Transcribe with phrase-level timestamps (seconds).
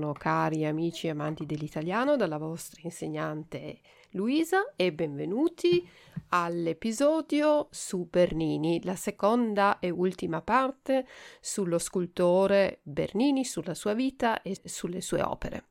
[0.00, 3.80] Buongiorno cari amici e amanti dell'italiano dalla vostra insegnante
[4.12, 5.86] Luisa e benvenuti
[6.30, 11.06] all'episodio su Bernini, la seconda e ultima parte
[11.38, 15.64] sullo scultore Bernini, sulla sua vita e sulle sue opere.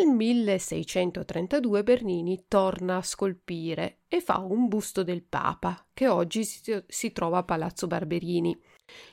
[0.00, 7.12] Nel 1632 Bernini torna a scolpire e fa un busto del Papa, che oggi si,
[7.12, 8.58] trova a Palazzo Barberini.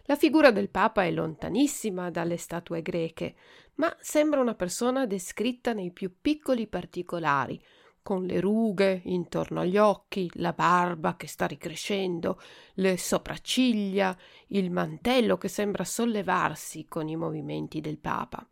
[0.03, 3.35] La figura del Papa è lontanissima dalle statue greche,
[3.75, 7.61] ma sembra una persona descritta nei più piccoli particolari,
[8.01, 12.39] con le rughe intorno agli occhi, la barba che sta ricrescendo,
[12.75, 18.47] le sopracciglia, il mantello che sembra sollevarsi con i movimenti del Papa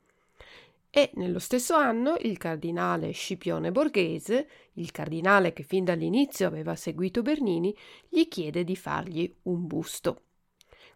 [0.97, 7.21] e nello stesso anno il cardinale Scipione Borghese, il cardinale che fin dall'inizio aveva seguito
[7.21, 7.75] Bernini,
[8.07, 10.21] gli chiede di fargli un busto.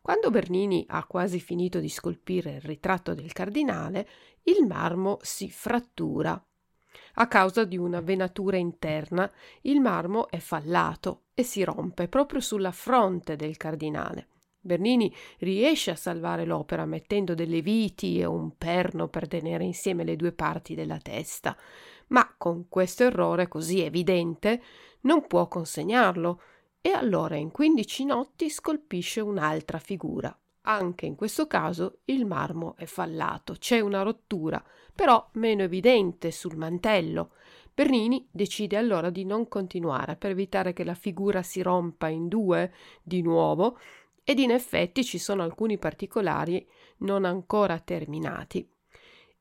[0.01, 4.07] Quando Bernini ha quasi finito di scolpire il ritratto del cardinale,
[4.43, 6.41] il marmo si frattura.
[7.15, 9.29] A causa di una venatura interna,
[9.63, 14.27] il marmo è fallato e si rompe proprio sulla fronte del cardinale.
[14.61, 20.15] Bernini riesce a salvare l'opera mettendo delle viti e un perno per tenere insieme le
[20.15, 21.55] due parti della testa,
[22.07, 24.61] ma con questo errore così evidente
[25.01, 26.41] non può consegnarlo
[26.81, 30.37] e allora in quindici notti scolpisce un'altra figura.
[30.63, 34.63] Anche in questo caso il marmo è fallato, c'è una rottura,
[34.93, 37.31] però meno evidente sul mantello.
[37.73, 42.73] Bernini decide allora di non continuare per evitare che la figura si rompa in due
[43.01, 43.79] di nuovo
[44.29, 46.63] ed in effetti ci sono alcuni particolari
[46.97, 48.71] non ancora terminati.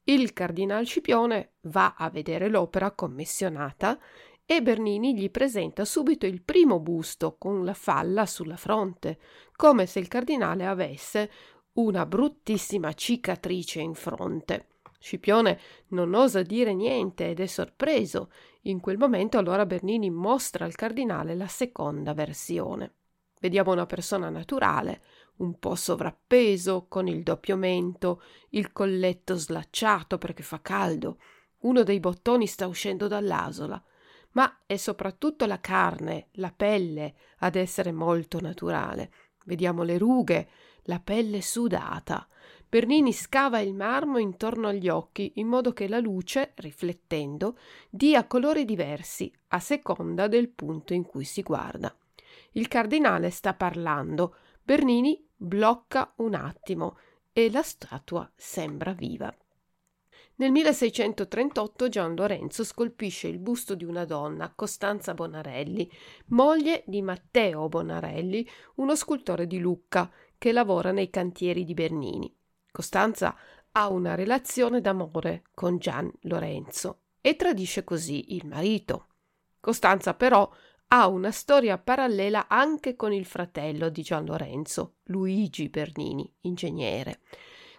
[0.04, 3.98] Il cardinal Scipione va a vedere l'opera commissionata
[4.46, 9.18] e Bernini gli presenta subito il primo busto con la falla sulla fronte,
[9.56, 11.30] come se il cardinale avesse
[11.72, 14.68] una bruttissima cicatrice in fronte.
[14.98, 18.30] Scipione non osa dire niente ed è sorpreso.
[18.62, 22.94] In quel momento allora Bernini mostra al cardinale la seconda versione.
[23.40, 25.02] Vediamo una persona naturale,
[25.36, 31.18] un po' sovrappeso, con il doppio mento, il colletto slacciato perché fa caldo,
[31.60, 33.82] uno dei bottoni sta uscendo dall'asola,
[34.32, 39.12] ma è soprattutto la carne, la pelle ad essere molto naturale.
[39.44, 40.48] Vediamo le rughe,
[40.82, 42.26] la pelle sudata.
[42.68, 48.64] Bernini scava il marmo intorno agli occhi in modo che la luce, riflettendo, dia colori
[48.64, 51.96] diversi a seconda del punto in cui si guarda.
[52.58, 54.34] Il cardinale sta parlando.
[54.60, 56.98] Bernini blocca un attimo
[57.32, 59.32] e la statua sembra viva.
[60.34, 65.88] Nel 1638 Gian Lorenzo scolpisce il busto di una donna, Costanza Bonarelli,
[66.30, 68.44] moglie di Matteo Bonarelli,
[68.76, 72.36] uno scultore di Lucca che lavora nei cantieri di Bernini.
[72.72, 73.36] Costanza
[73.70, 79.06] ha una relazione d'amore con Gian Lorenzo e tradisce così il marito.
[79.60, 80.50] Costanza però
[80.88, 87.20] ha una storia parallela anche con il fratello di Gian Lorenzo, Luigi Bernini, ingegnere.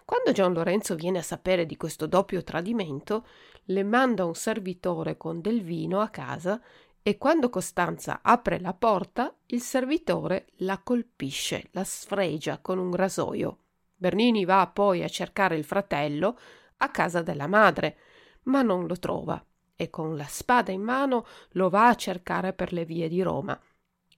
[0.04, 3.26] Quando Gian Lorenzo viene a sapere di questo doppio tradimento,
[3.64, 6.60] le manda un servitore con del vino a casa
[7.02, 13.58] e quando Costanza apre la porta, il servitore la colpisce, la sfregia con un rasoio.
[13.96, 16.38] Bernini va poi a cercare il fratello
[16.76, 17.96] a casa della madre,
[18.44, 19.44] ma non lo trova
[19.80, 23.58] e con la spada in mano lo va a cercare per le vie di Roma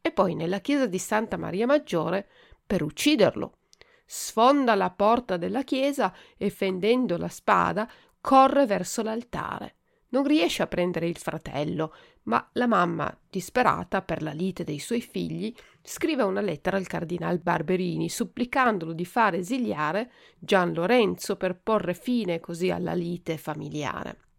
[0.01, 2.29] e poi nella chiesa di Santa Maria Maggiore
[2.67, 3.59] per ucciderlo.
[4.05, 7.89] Sfonda la porta della chiesa e fendendo la spada
[8.21, 9.77] corre verso l'altare.
[10.09, 11.95] Non riesce a prendere il fratello,
[12.25, 17.39] ma la mamma, disperata per la lite dei suoi figli, scrive una lettera al cardinal
[17.39, 20.11] Barberini supplicandolo di fare esiliare
[20.41, 24.32] Gian Lorenzo per porre fine così alla lite familiare.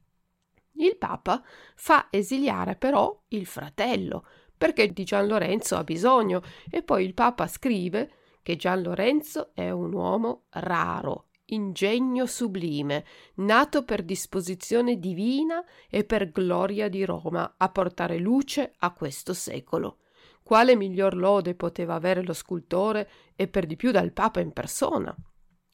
[0.76, 1.44] Il Papa
[1.76, 4.26] fa esiliare però il fratello,
[4.58, 8.12] perché di Gian Lorenzo ha bisogno e poi il Papa scrive
[8.42, 13.06] che Gian Lorenzo è un uomo raro, ingegno sublime,
[13.36, 20.00] nato per disposizione divina e per gloria di Roma a portare luce a questo secolo.
[20.44, 25.16] Quale miglior lode poteva avere lo scultore e per di più dal Papa in persona?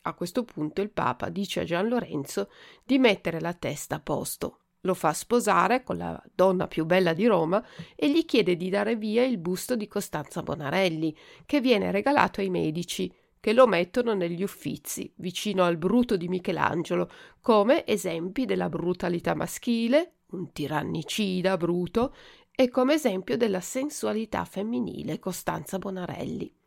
[0.03, 2.49] A questo punto il Papa dice a Gian Lorenzo
[2.83, 4.59] di mettere la testa a posto.
[4.81, 7.63] Lo fa sposare con la donna più bella di Roma
[7.95, 11.15] e gli chiede di dare via il busto di Costanza Bonarelli,
[11.45, 17.09] che viene regalato ai medici, che lo mettono negli uffizi, vicino al bruto di Michelangelo,
[17.41, 22.13] come esempi della brutalità maschile, un tirannicida bruto,
[22.51, 26.58] e come esempio della sensualità femminile Costanza Bonarelli.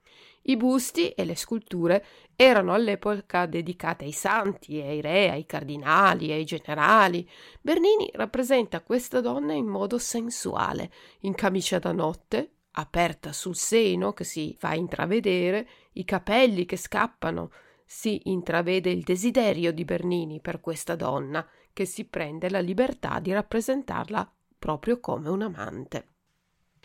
[0.43, 2.05] I busti e le sculture
[2.35, 7.29] erano all'epoca dedicate ai santi, ai re, ai cardinali, ai generali.
[7.61, 10.91] Bernini rappresenta questa donna in modo sensuale,
[11.21, 17.53] in camicia da notte, aperta sul seno che si fa intravedere, i capelli che scappano.
[17.85, 23.33] Si intravede il desiderio di Bernini per questa donna, che si prende la libertà di
[23.33, 26.07] rappresentarla proprio come un amante.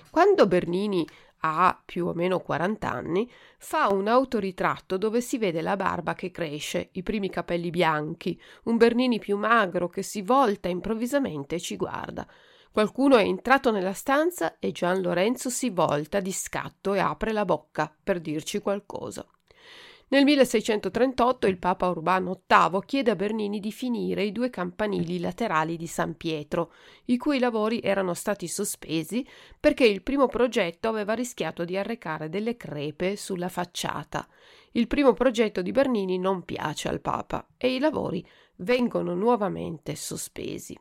[0.09, 1.05] Quando Bernini
[1.39, 6.31] ha più o meno 40 anni, fa un autoritratto dove si vede la barba che
[6.31, 11.75] cresce, i primi capelli bianchi, un Bernini più magro che si volta improvvisamente e ci
[11.75, 12.27] guarda.
[12.71, 17.45] Qualcuno è entrato nella stanza e Gian Lorenzo si volta di scatto e apre la
[17.45, 19.25] bocca per dirci qualcosa.
[20.09, 25.75] Nel 1638 il Papa Urbano VIII chiede a Bernini di finire i due campanili laterali
[25.75, 26.71] di San Pietro,
[27.05, 29.27] i cui lavori erano stati sospesi
[29.59, 34.25] perché il primo progetto aveva rischiato di arrecare delle crepe sulla facciata.
[34.71, 38.25] Il primo progetto di Bernini non piace al Papa e i lavori
[38.55, 40.77] vengono nuovamente sospesi.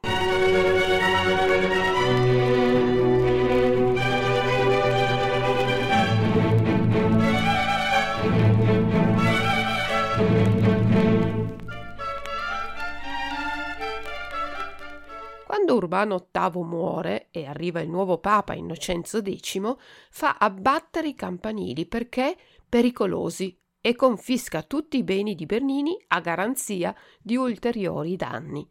[15.67, 19.75] Quando Urbano VIII muore e arriva il nuovo Papa Innocenzo X,
[20.11, 22.37] fa abbattere i campanili perché
[22.69, 28.65] pericolosi e confisca tutti i beni di Bernini a garanzia di ulteriori danni.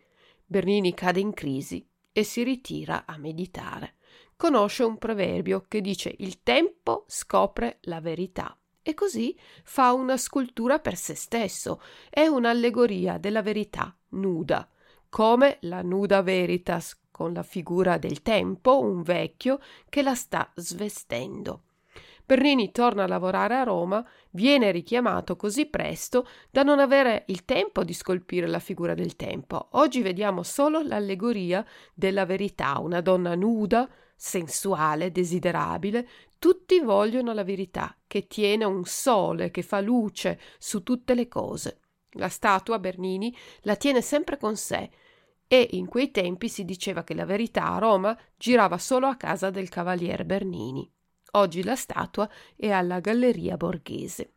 [0.45, 3.95] Bernini cade in crisi e si ritira a meditare.
[4.37, 10.79] Conosce un proverbio che dice il tempo scopre la verità e così fa una scultura
[10.79, 11.81] per se stesso.
[12.09, 14.69] È un'allegoria della verità nuda
[15.15, 21.61] come la Nuda Veritas con la figura del tempo, un vecchio che la sta svestendo.
[22.25, 27.85] Bernini torna a lavorare a Roma, viene richiamato così presto da non avere il tempo
[27.85, 29.69] di scolpire la figura del tempo.
[29.71, 36.09] Oggi vediamo solo l'allegoria della verità, una donna nuda, sensuale, desiderabile.
[36.37, 41.79] Tutti vogliono la verità, che tiene un sole, che fa luce su tutte le cose.
[42.17, 44.89] La statua Bernini la tiene sempre con sé,
[45.47, 49.49] e in quei tempi si diceva che la verità a Roma girava solo a casa
[49.49, 50.89] del cavaliere Bernini.
[51.31, 54.31] Oggi la statua è alla Galleria Borghese.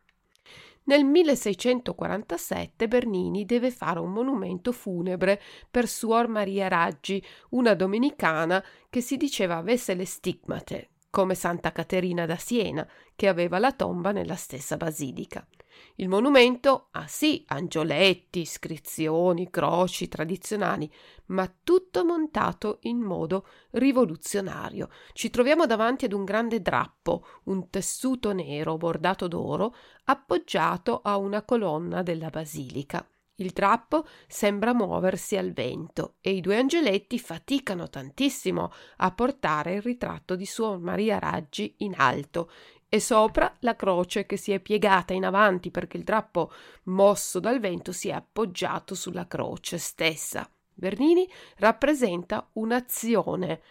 [0.83, 5.39] Nel 1647 Bernini deve fare un monumento funebre
[5.69, 12.25] per Suor Maria Raggi, una domenicana che si diceva avesse le stigmate, come Santa Caterina
[12.25, 15.47] da Siena, che aveva la tomba nella stessa basilica.
[15.95, 20.91] Il monumento ha sì angioletti, iscrizioni, croci tradizionali,
[21.27, 24.89] ma tutto montato in modo rivoluzionario.
[25.13, 29.75] Ci troviamo davanti ad un grande drappo, un tessuto nero bordato d'oro,
[30.05, 33.07] appoggiato a una colonna della basilica.
[33.39, 39.81] Il drappo sembra muoversi al vento e i due angeletti faticano tantissimo a portare il
[39.81, 42.51] ritratto di Suor Maria Raggi in alto
[42.89, 46.51] e sopra la croce che si è piegata in avanti perché il drappo
[46.85, 50.49] mosso dal vento si è appoggiato sulla croce stessa.
[50.73, 53.61] Bernini rappresenta un'azione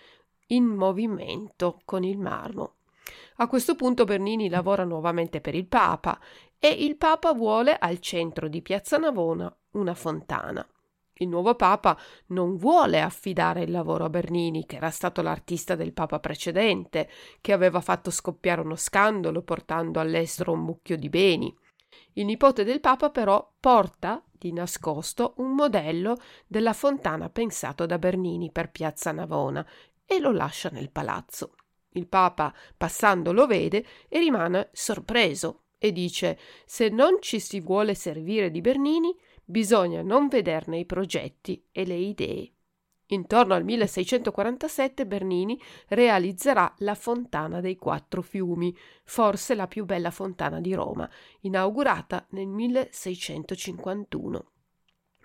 [0.48, 2.75] in movimento con il marmo.
[3.37, 6.20] A questo punto Bernini lavora nuovamente per il Papa
[6.58, 10.66] e il Papa vuole al centro di Piazza Navona una fontana.
[11.20, 11.98] Il nuovo Papa
[12.28, 17.08] non vuole affidare il lavoro a Bernini, che era stato l'artista del Papa precedente,
[17.40, 21.56] che aveva fatto scoppiare uno scandalo portando all'estero un mucchio di beni.
[22.14, 28.52] Il nipote del Papa però porta di nascosto un modello della fontana pensato da Bernini
[28.52, 29.66] per Piazza Navona
[30.06, 31.54] e lo lascia nel palazzo.
[31.92, 37.94] Il Papa, passando, lo vede e rimane sorpreso e dice: Se non ci si vuole
[37.94, 39.16] servire di Bernini,
[39.49, 42.52] bisogna non vederne i progetti e le idee.
[43.07, 50.61] Intorno al 1647 Bernini realizzerà la Fontana dei Quattro Fiumi, forse la più bella fontana
[50.61, 51.09] di Roma,
[51.40, 54.52] inaugurata nel 1651.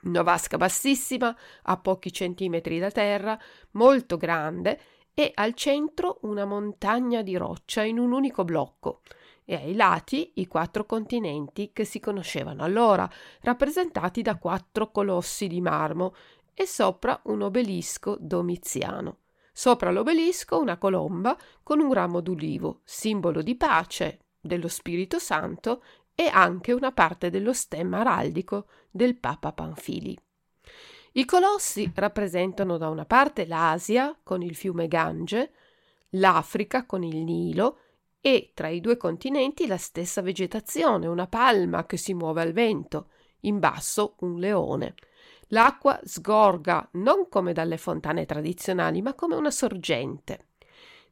[0.04, 3.38] Una vasca bassissima, a pochi centimetri da terra,
[3.72, 4.80] molto grande
[5.14, 9.02] e al centro una montagna di roccia in un unico blocco
[9.46, 13.10] e ai lati i quattro continenti che si conoscevano allora,
[13.42, 16.14] rappresentati da quattro colossi di marmo
[16.54, 19.18] e sopra un obelisco domiziano.
[19.52, 25.84] Sopra l'obelisco una colomba con un ramo d'ulivo, simbolo di pace, dello Spirito Santo
[26.16, 30.18] e anche una parte dello stemma araldico del Papa Panfili.
[31.14, 35.52] I colossi rappresentano da una parte l'Asia con il fiume Gange,
[36.12, 37.78] l'Africa con il Nilo
[38.26, 43.10] e tra i due continenti la stessa vegetazione, una palma che si muove al vento,
[43.42, 44.96] in basso un leone.
[45.48, 50.52] L'acqua sgorga non come dalle fontane tradizionali, ma come una sorgente.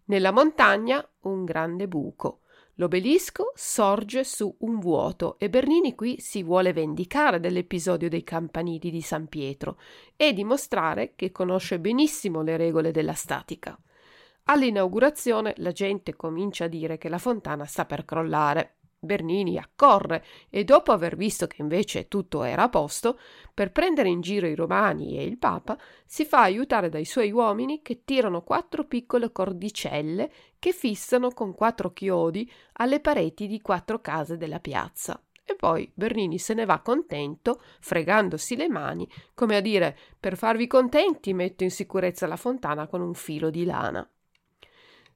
[0.05, 2.43] Nella montagna un grande buco.
[2.75, 9.01] L'obelisco sorge su un vuoto e Bernini qui si vuole vendicare dell'episodio dei campanili di
[9.01, 9.77] San Pietro
[10.15, 13.77] e dimostrare che conosce benissimo le regole della statica.
[14.51, 18.79] All'inaugurazione la gente comincia a dire che la fontana sta per crollare.
[18.99, 23.17] Bernini accorre e dopo aver visto che invece tutto era a posto,
[23.53, 27.81] per prendere in giro i romani e il papa, si fa aiutare dai suoi uomini
[27.81, 30.29] che tirano quattro piccole cordicelle
[30.59, 35.23] che fissano con quattro chiodi alle pareti di quattro case della piazza.
[35.45, 40.67] E poi Bernini se ne va contento, fregandosi le mani, come a dire per farvi
[40.67, 44.05] contenti metto in sicurezza la fontana con un filo di lana.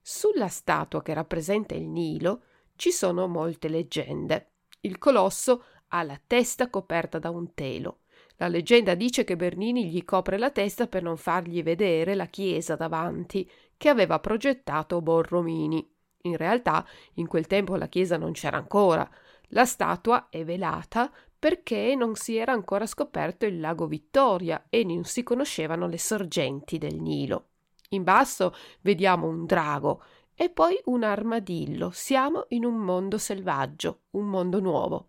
[0.08, 2.42] Sulla statua che rappresenta il Nilo
[2.76, 4.52] ci sono molte leggende.
[4.82, 8.02] Il colosso ha la testa coperta da un telo.
[8.36, 12.76] La leggenda dice che Bernini gli copre la testa per non fargli vedere la chiesa
[12.76, 15.84] davanti che aveva progettato Borromini.
[16.22, 19.10] In realtà in quel tempo la chiesa non c'era ancora.
[19.48, 25.02] La statua è velata perché non si era ancora scoperto il lago Vittoria e non
[25.02, 27.48] si conoscevano le sorgenti del Nilo.
[27.90, 30.02] In basso vediamo un drago
[30.34, 31.90] e poi un armadillo.
[31.92, 35.08] Siamo in un mondo selvaggio, un mondo nuovo.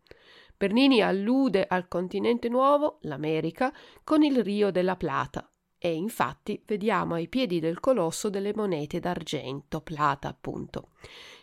[0.56, 3.72] Bernini allude al continente nuovo, l'America,
[4.04, 5.50] con il Rio della Plata.
[5.80, 10.90] E infatti vediamo ai piedi del colosso delle monete d'argento, plata appunto.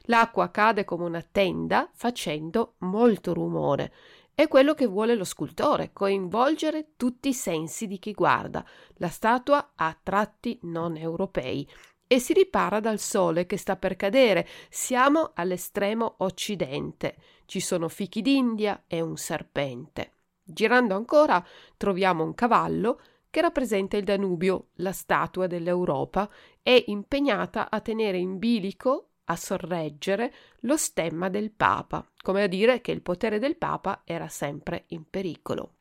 [0.06, 3.92] L'acqua cade come una tenda facendo molto rumore.
[4.36, 8.64] È quello che vuole lo scultore, coinvolgere tutti i sensi di chi guarda.
[8.94, 11.68] La statua ha tratti non europei
[12.08, 14.44] e si ripara dal sole che sta per cadere.
[14.68, 17.14] Siamo all'estremo occidente.
[17.46, 20.14] Ci sono fichi d'India e un serpente.
[20.42, 21.44] Girando ancora
[21.76, 23.00] troviamo un cavallo
[23.30, 26.28] che rappresenta il Danubio, la statua dell'Europa,
[26.60, 32.80] è impegnata a tenere in bilico, a sorreggere, lo stemma del Papa, come a dire
[32.80, 35.74] che il potere del Papa era sempre in pericolo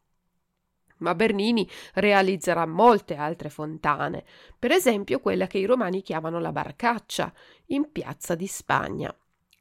[1.03, 4.23] ma Bernini realizzerà molte altre fontane,
[4.57, 7.31] per esempio quella che i romani chiamano la Barcaccia,
[7.67, 9.15] in piazza di Spagna.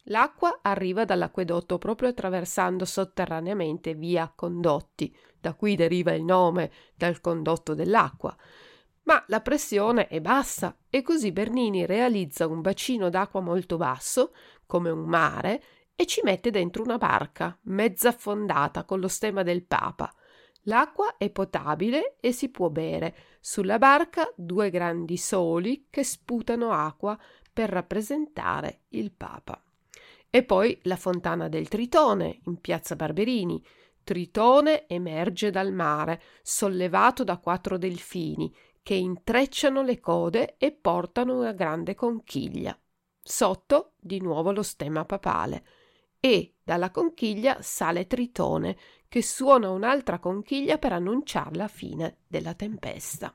[0.06, 7.74] L'acqua arriva dall'acquedotto proprio attraversando sotterraneamente via Condotti, da cui deriva il nome dal condotto
[7.74, 8.36] dell'acqua.
[9.04, 14.34] Ma la pressione è bassa e così Bernini realizza un bacino d'acqua molto basso,
[14.66, 15.62] come un mare,
[15.94, 20.12] e ci mette dentro una barca, mezza affondata con lo stemma del Papa.
[20.66, 23.14] L'acqua è potabile e si può bere.
[23.40, 27.18] Sulla barca due grandi soli che sputano acqua
[27.52, 29.60] per rappresentare il Papa.
[30.30, 33.62] E poi la fontana del Tritone in piazza Barberini.
[34.04, 41.52] Tritone emerge dal mare, sollevato da quattro delfini che intrecciano le code e portano una
[41.52, 42.76] grande conchiglia.
[43.22, 45.64] Sotto di nuovo lo stemma papale
[46.18, 48.76] e dalla conchiglia sale Tritone
[49.08, 53.34] che suona un'altra conchiglia per annunciare la fine della tempesta.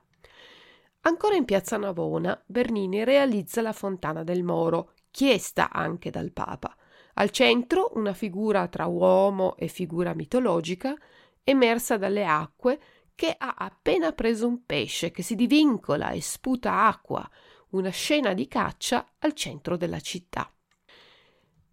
[1.02, 6.76] Ancora in piazza Navona, Bernini realizza la fontana del Moro, chiesta anche dal Papa.
[7.14, 10.96] Al centro una figura tra uomo e figura mitologica,
[11.44, 12.80] emersa dalle acque,
[13.18, 17.28] che ha appena preso un pesce che si divincola e sputa acqua,
[17.70, 20.54] una scena di caccia al centro della città.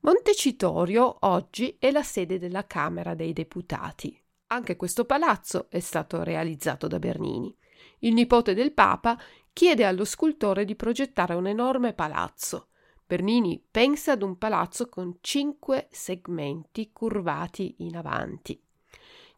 [0.01, 4.19] Montecitorio oggi è la sede della Camera dei Deputati.
[4.47, 7.55] Anche questo palazzo è stato realizzato da Bernini.
[7.99, 9.21] Il nipote del Papa
[9.53, 12.69] chiede allo scultore di progettare un enorme palazzo.
[13.05, 18.64] Bernini pensa ad un palazzo con cinque segmenti curvati in avanti.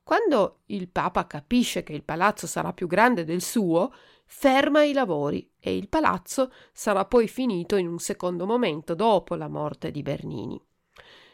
[0.06, 3.92] Quando il Papa capisce che il palazzo sarà più grande del suo,
[4.24, 9.48] ferma i lavori e il palazzo sarà poi finito in un secondo momento dopo la
[9.48, 10.64] morte di Bernini.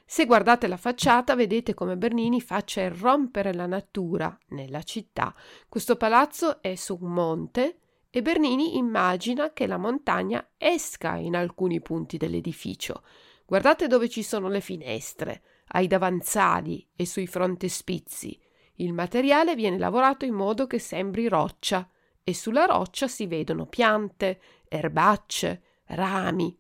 [0.07, 5.35] Se guardate la facciata vedete come Bernini faccia irrompere la natura nella città.
[5.69, 11.83] Questo palazzo è su un monte e Bernini immagina che la montagna esca in alcuni
[11.83, 13.03] punti dell'edificio.
[13.45, 18.41] Guardate dove ci sono le finestre, ai davanzali e sui frontespizi.
[18.83, 21.89] Il materiale viene lavorato in modo che sembri roccia
[22.25, 26.59] e sulla roccia si vedono piante, erbacce, rami.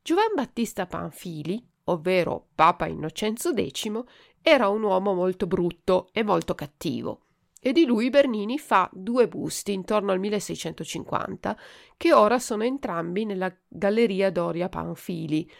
[0.00, 4.02] Giovan Battista Panfili, ovvero Papa Innocenzo X,
[4.40, 7.26] era un uomo molto brutto e molto cattivo
[7.66, 11.58] e di lui Bernini fa due busti intorno al 1650
[11.96, 15.50] che ora sono entrambi nella Galleria Doria Panfili.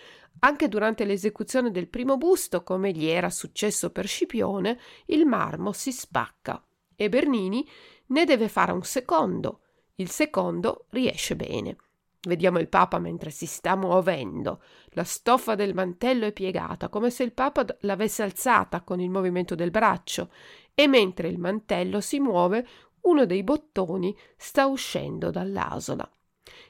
[0.41, 5.93] Anche durante l'esecuzione del primo busto, come gli era successo per Scipione, il marmo si
[5.93, 6.63] spacca
[6.95, 7.67] e Bernini
[8.07, 9.61] ne deve fare un secondo.
[9.97, 11.77] Il secondo riesce bene.
[12.27, 14.61] Vediamo il Papa mentre si sta muovendo.
[14.91, 19.55] La stoffa del mantello è piegata, come se il Papa l'avesse alzata con il movimento
[19.55, 20.31] del braccio,
[20.75, 22.67] e mentre il mantello si muove,
[23.03, 26.11] uno dei bottoni sta uscendo dall'asola.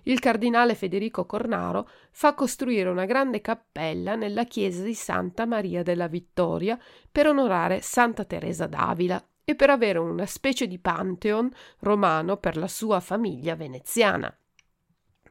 [0.05, 6.09] Il cardinale Federico Cornaro fa costruire una grande cappella nella chiesa di Santa Maria della
[6.09, 6.79] Vittoria
[7.11, 12.69] per onorare Santa Teresa d'Avila e per avere una specie di pantheon romano per la
[12.69, 14.37] sua famiglia veneziana.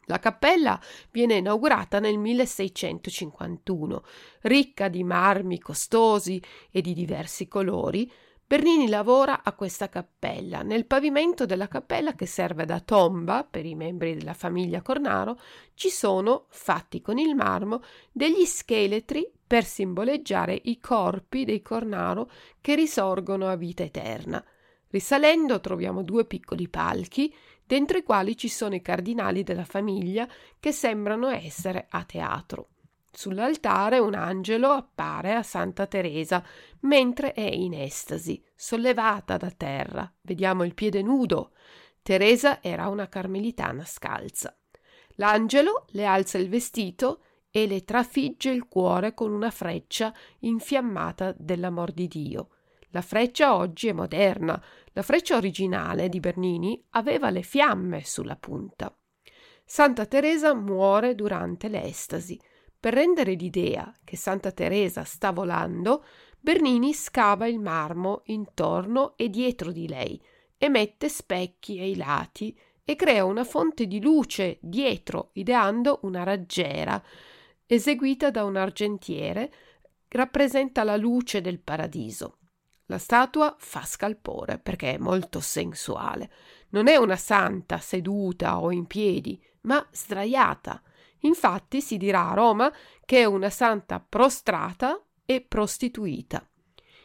[0.08, 0.80] La cappella
[1.12, 4.04] viene inaugurata nel 1651,
[4.42, 8.12] ricca di marmi costosi e di diversi colori.
[8.48, 10.62] Bernini lavora a questa cappella.
[10.62, 15.40] Nel pavimento della cappella, che serve da tomba per i membri della famiglia Cornaro,
[15.74, 22.30] ci sono, fatti con il marmo, degli scheletri per simboleggiare i corpi dei Cornaro
[22.62, 24.46] che risorgono a vita eterna.
[24.90, 27.34] Risalendo troviamo due piccoli palchi
[27.66, 30.28] dentro i quali ci sono i cardinali della famiglia
[30.60, 32.68] che sembrano essere a teatro.
[33.16, 36.44] Sull'altare un angelo appare a Santa Teresa
[36.82, 40.14] mentre è in estasi, sollevata da terra.
[40.20, 41.54] Vediamo il piede nudo.
[42.02, 44.56] Teresa era una carmelitana scalza.
[45.16, 51.94] L'angelo le alza il vestito e le trafigge il cuore con una freccia infiammata dell'amor
[51.94, 52.50] di Dio.
[52.90, 58.94] La freccia oggi è moderna, la freccia originale di Bernini aveva le fiamme sulla punta.
[59.64, 62.38] Santa Teresa muore durante l'estasi.
[62.80, 66.06] Per rendere l'idea che Santa Teresa sta volando,
[66.40, 70.22] Bernini scava il marmo intorno e dietro di lei
[70.58, 77.02] e mette specchi ai lati e crea una fonte di luce dietro, ideando una raggiera
[77.68, 79.52] eseguita da un argentiere
[80.10, 82.38] rappresenta la luce del paradiso.
[82.88, 86.32] La statua fa scalpore perché è molto sensuale.
[86.70, 90.82] Non è una santa seduta o in piedi, ma sdraiata.
[91.26, 92.72] Infatti si dirà a Roma
[93.04, 96.48] che è una santa prostrata e prostituita.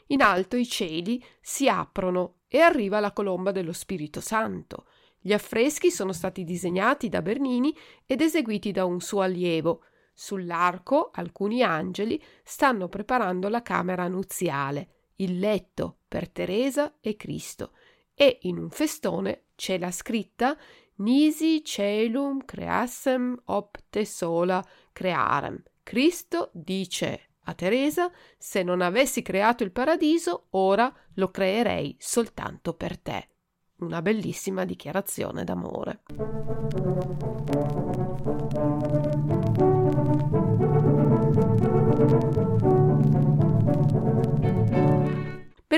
[0.08, 4.86] In alto i cieli si aprono e arriva la colomba dello Spirito Santo.
[5.20, 9.84] Gli affreschi sono stati disegnati da Bernini ed eseguiti da un suo allievo.
[10.12, 17.72] Sull'arco alcuni angeli stanno preparando la camera nuziale il letto per Teresa e Cristo
[18.14, 20.56] e in un festone c'è la scritta
[21.00, 25.62] Nisi celum creassem opte sola crearem.
[25.82, 32.98] Cristo dice a Teresa se non avessi creato il paradiso ora lo creerei soltanto per
[32.98, 33.28] te.
[33.76, 36.02] Una bellissima dichiarazione d'amore.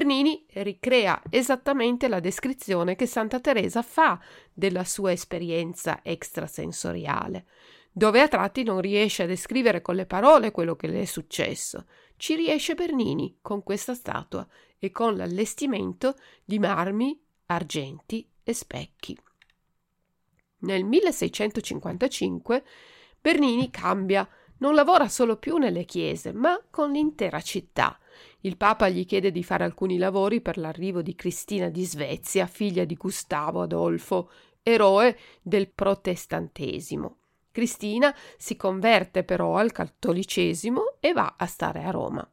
[0.02, 4.20] Bernini ricrea esattamente la descrizione che Santa Teresa fa
[4.52, 7.46] della sua esperienza extrasensoriale,
[7.92, 11.86] dove a tratti non riesce a descrivere con le parole quello che le è successo.
[12.16, 14.44] Ci riesce Bernini con questa statua
[14.76, 19.16] e con l'allestimento di marmi, argenti e specchi.
[20.62, 22.64] Nel 1655
[23.20, 24.28] Bernini cambia,
[24.62, 27.98] non lavora solo più nelle chiese, ma con l'intera città
[28.44, 32.84] il Papa gli chiede di fare alcuni lavori per l'arrivo di Cristina di Svezia, figlia
[32.84, 34.30] di Gustavo Adolfo,
[34.62, 37.16] eroe del protestantesimo.
[37.52, 42.28] Cristina si converte però al cattolicesimo e va a stare a Roma.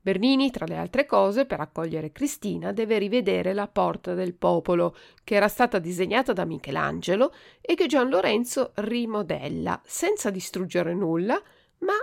[0.00, 5.36] Bernini, tra le altre cose, per accogliere Cristina, deve rivedere la Porta del Popolo, che
[5.36, 11.40] era stata disegnata da Michelangelo e che Gian Lorenzo rimodella, senza distruggere nulla,
[11.78, 11.94] ma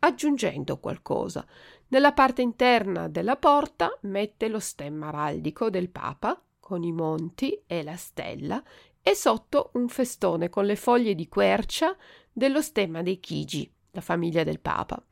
[0.00, 1.46] aggiungendo qualcosa.
[1.88, 7.82] Nella parte interna della porta mette lo stemma araldico del Papa con i monti e
[7.82, 8.62] la stella
[9.02, 11.96] e sotto un festone con le foglie di quercia
[12.30, 15.02] dello stemma dei Chigi, la famiglia del Papa,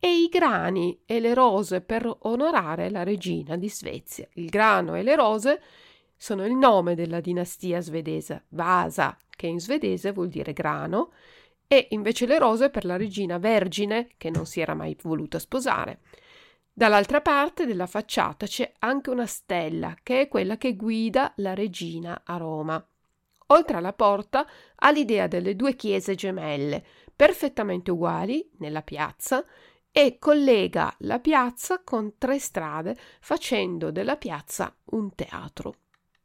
[0.00, 4.28] e i grani e le rose per onorare la regina di Svezia.
[4.34, 5.62] Il grano e le rose
[6.16, 11.12] sono il nome della dinastia svedese, Vasa, che in svedese vuol dire grano,
[11.68, 16.00] e invece le rose per la regina vergine, che non si era mai voluta sposare.
[16.72, 22.22] Dall'altra parte della facciata c'è anche una stella, che è quella che guida la regina
[22.24, 22.84] a Roma.
[23.50, 29.44] Oltre alla porta ha l'idea delle due chiese gemelle, perfettamente uguali, nella piazza,
[29.90, 35.74] e collega la piazza con tre strade, facendo della piazza un teatro.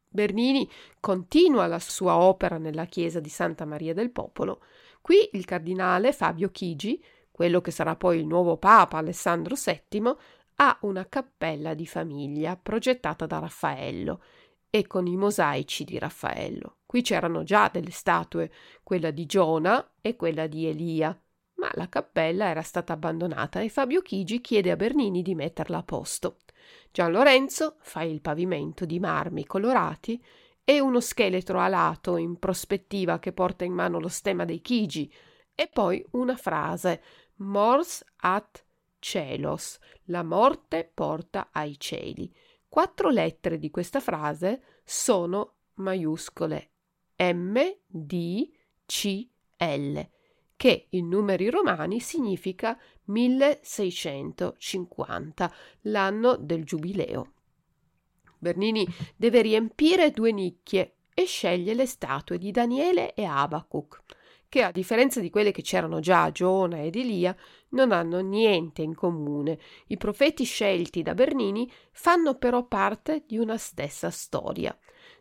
[0.07, 4.61] Bernini continua la sua opera nella chiesa di Santa Maria del Popolo.
[5.03, 10.15] Qui il cardinale Fabio Chigi, quello che sarà poi il nuovo Papa Alessandro VII,
[10.55, 14.23] ha una cappella di famiglia progettata da Raffaello
[14.69, 16.77] e con i mosaici di Raffaello.
[16.85, 18.49] Qui c'erano già delle statue,
[18.81, 21.21] quella di Giona e quella di Elia,
[21.55, 25.83] ma la cappella era stata abbandonata e Fabio Chigi chiede a Bernini di metterla a
[25.83, 26.37] posto.
[26.93, 30.23] Gian Lorenzo fa il pavimento di marmi colorati
[30.63, 35.11] e uno scheletro alato in prospettiva che porta in mano lo stemma dei Chigi
[35.53, 37.03] e poi una frase
[37.37, 38.63] Mors at
[38.99, 42.33] celos, la morte porta ai cieli.
[42.67, 46.71] Quattro lettere di questa frase sono maiuscole
[47.17, 48.49] M, D,
[48.85, 49.99] C, L,
[50.55, 57.32] che in numeri romani significa 1650, l'anno del giubileo.
[58.43, 64.03] Bernini deve riempire due nicchie e sceglie le statue di Daniele e Abacuc
[64.53, 67.35] che a differenza di quelle che c'erano già a Giona ed Elia,
[67.69, 69.57] non hanno niente in comune.
[69.87, 74.77] I profeti scelti da Bernini fanno però parte di una stessa storia.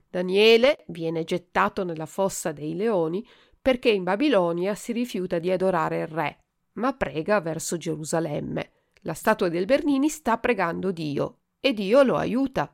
[0.07, 3.27] Daniele viene gettato nella fossa dei leoni
[3.59, 6.41] perché in Babilonia si rifiuta di adorare il re,
[6.73, 8.73] ma prega verso Gerusalemme.
[9.05, 12.71] La statua del Bernini sta pregando Dio e Dio lo aiuta.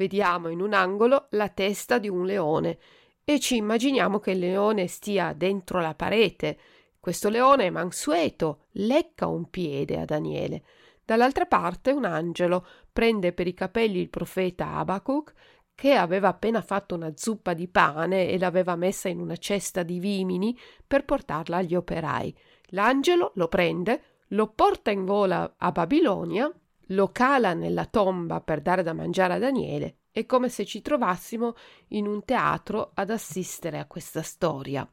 [0.00, 2.78] Vediamo in un angolo la testa di un leone
[3.22, 6.58] e ci immaginiamo che il leone stia dentro la parete.
[6.98, 10.62] Questo leone è mansueto, lecca un piede a Daniele.
[11.04, 15.34] Dall'altra parte un angelo prende per i capelli il profeta Abacuc,
[15.74, 19.98] che aveva appena fatto una zuppa di pane e l'aveva messa in una cesta di
[19.98, 22.34] vimini per portarla agli operai.
[22.68, 26.50] L'angelo lo prende, lo porta in vola a Babilonia,
[26.90, 31.54] lo cala nella tomba per dare da mangiare a Daniele è come se ci trovassimo
[31.88, 34.88] in un teatro ad assistere a questa storia.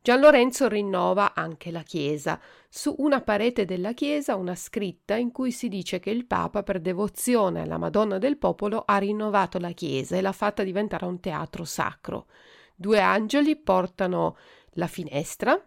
[0.00, 2.40] Gian Lorenzo rinnova anche la chiesa.
[2.68, 6.80] Su una parete della chiesa una scritta in cui si dice che il Papa, per
[6.80, 11.64] devozione alla Madonna del Popolo, ha rinnovato la chiesa e l'ha fatta diventare un teatro
[11.64, 12.26] sacro.
[12.74, 14.36] Due angeli portano
[14.72, 15.60] la finestra,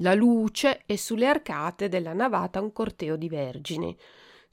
[0.00, 3.96] la luce e sulle arcate della navata un corteo di vergini.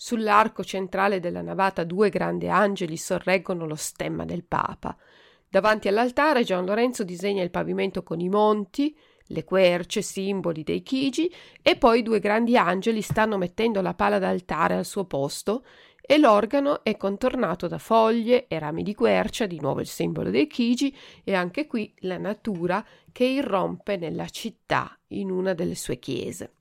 [0.06, 4.98] Sull'arco centrale della navata due grandi angeli sorreggono lo stemma del Papa.
[5.48, 8.94] Davanti all'altare Gian Lorenzo disegna il pavimento con i monti,
[9.28, 14.76] le querce, simboli dei chigi, e poi due grandi angeli stanno mettendo la pala d'altare
[14.76, 15.64] al suo posto
[16.02, 20.48] e l'organo è contornato da foglie e rami di quercia, di nuovo il simbolo dei
[20.48, 26.56] chigi, e anche qui la natura che irrompe nella città in una delle sue chiese.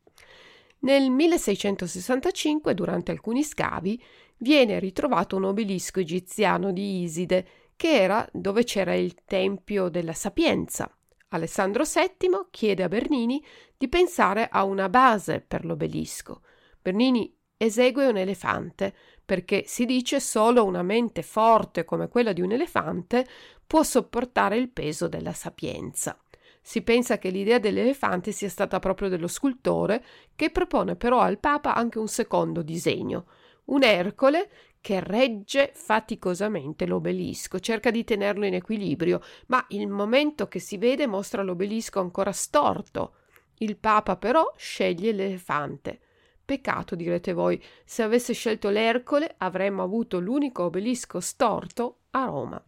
[0.84, 4.02] Nel 1665, durante alcuni scavi,
[4.38, 10.92] viene ritrovato un obelisco egiziano di Iside, che era dove c'era il Tempio della Sapienza.
[11.28, 13.44] Alessandro VII chiede a Bernini
[13.76, 16.42] di pensare a una base per l'obelisco.
[16.80, 18.92] Bernini esegue un elefante,
[19.24, 23.24] perché si dice solo una mente forte come quella di un elefante
[23.64, 26.21] può sopportare il peso della sapienza.
[26.64, 30.04] Si pensa che l'idea dell'elefante sia stata proprio dello scultore,
[30.36, 33.26] che propone però al Papa anche un secondo disegno,
[33.64, 34.48] un Ercole
[34.80, 41.06] che regge faticosamente l'obelisco, cerca di tenerlo in equilibrio, ma il momento che si vede
[41.06, 43.16] mostra l'obelisco ancora storto.
[43.58, 46.00] Il Papa però sceglie l'elefante.
[46.44, 52.64] Peccato, direte voi, se avesse scelto l'Ercole avremmo avuto l'unico obelisco storto a Roma.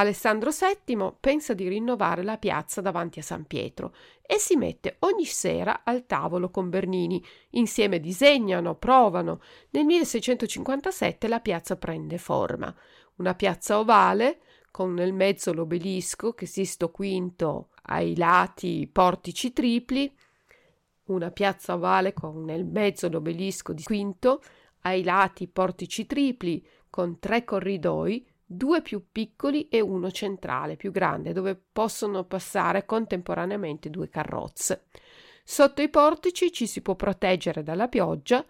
[0.00, 5.26] Alessandro VII pensa di rinnovare la piazza davanti a San Pietro e si mette ogni
[5.26, 7.22] sera al tavolo con Bernini.
[7.50, 9.42] Insieme disegnano, provano.
[9.70, 12.74] Nel 1657 la piazza prende forma.
[13.16, 20.10] Una piazza ovale con nel mezzo l'obelisco che Sisto V ai lati portici tripli,
[21.08, 24.40] una piazza ovale con nel mezzo l'obelisco di Quinto,
[24.82, 31.32] ai lati portici tripli con tre corridoi, due più piccoli e uno centrale, più grande,
[31.32, 34.86] dove possono passare contemporaneamente due carrozze.
[35.44, 38.44] Sotto i portici ci si può proteggere dalla pioggia,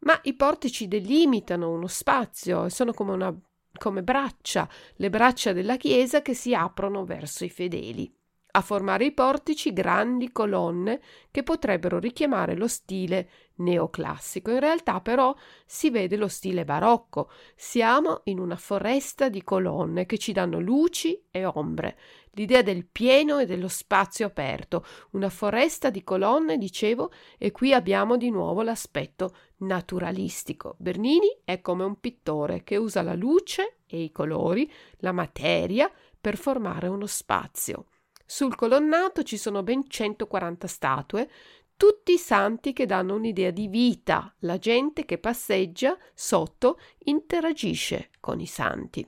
[0.00, 3.34] ma i portici delimitano uno spazio e sono come, una,
[3.78, 8.15] come braccia, le braccia della chiesa che si aprono verso i fedeli
[8.56, 14.50] a formare i portici grandi colonne che potrebbero richiamare lo stile neoclassico.
[14.50, 15.34] In realtà però
[15.66, 17.30] si vede lo stile barocco.
[17.54, 21.98] Siamo in una foresta di colonne che ci danno luci e ombre.
[22.30, 24.86] L'idea del pieno e dello spazio aperto.
[25.10, 30.76] Una foresta di colonne, dicevo, e qui abbiamo di nuovo l'aspetto naturalistico.
[30.78, 36.38] Bernini è come un pittore che usa la luce e i colori, la materia, per
[36.38, 37.88] formare uno spazio.
[38.26, 41.30] Sul colonnato ci sono ben 140 statue,
[41.76, 44.34] tutti santi che danno un'idea di vita.
[44.40, 49.06] La gente che passeggia sotto interagisce con i santi.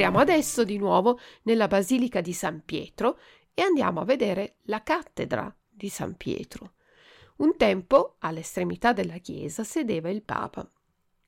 [0.00, 3.18] Entriamo adesso di nuovo nella Basilica di San Pietro
[3.52, 6.72] e andiamo a vedere la cattedra di San Pietro.
[7.36, 10.66] Un tempo, all'estremità della chiesa, sedeva il Papa.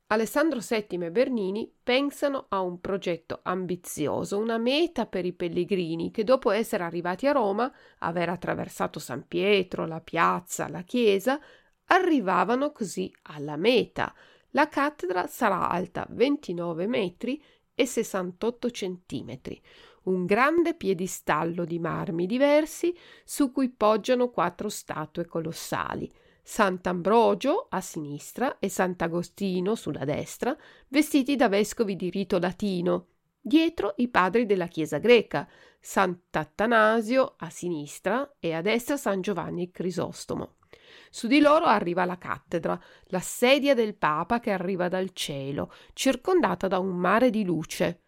[0.07, 6.25] Alessandro VII e Bernini pensano a un progetto ambizioso, una meta per i pellegrini che
[6.25, 11.39] dopo essere arrivati a Roma, aver attraversato San Pietro, la piazza, la chiesa,
[11.89, 14.15] arrivavano così alla meta.
[14.53, 17.43] La cattedra sarà alta 29 metri
[17.75, 19.61] e 68 centimetri,
[20.05, 26.11] un grande piedistallo di marmi diversi su cui poggiano quattro statue colossali.
[26.45, 30.57] Sant'Ambrogio a sinistra e Sant'Agostino sulla destra,
[30.89, 33.07] vestiti da vescovi di rito latino,
[33.41, 35.49] dietro i padri della Chiesa greca,
[35.81, 40.57] Sant'Attanasio a sinistra e a destra San Giovanni Crisostomo.
[41.11, 46.69] Su di loro arriva la cattedra, la sedia del Papa che arriva dal cielo, circondata
[46.69, 48.01] da un mare di luce.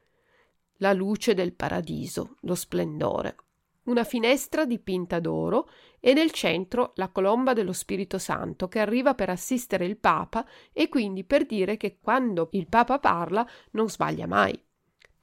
[0.78, 3.36] La luce del paradiso, lo splendore.
[3.84, 5.68] Una finestra dipinta d'oro
[6.00, 10.88] e nel centro la colomba dello Spirito Santo che arriva per assistere il Papa e
[10.88, 14.58] quindi per dire che quando il Papa parla non sbaglia mai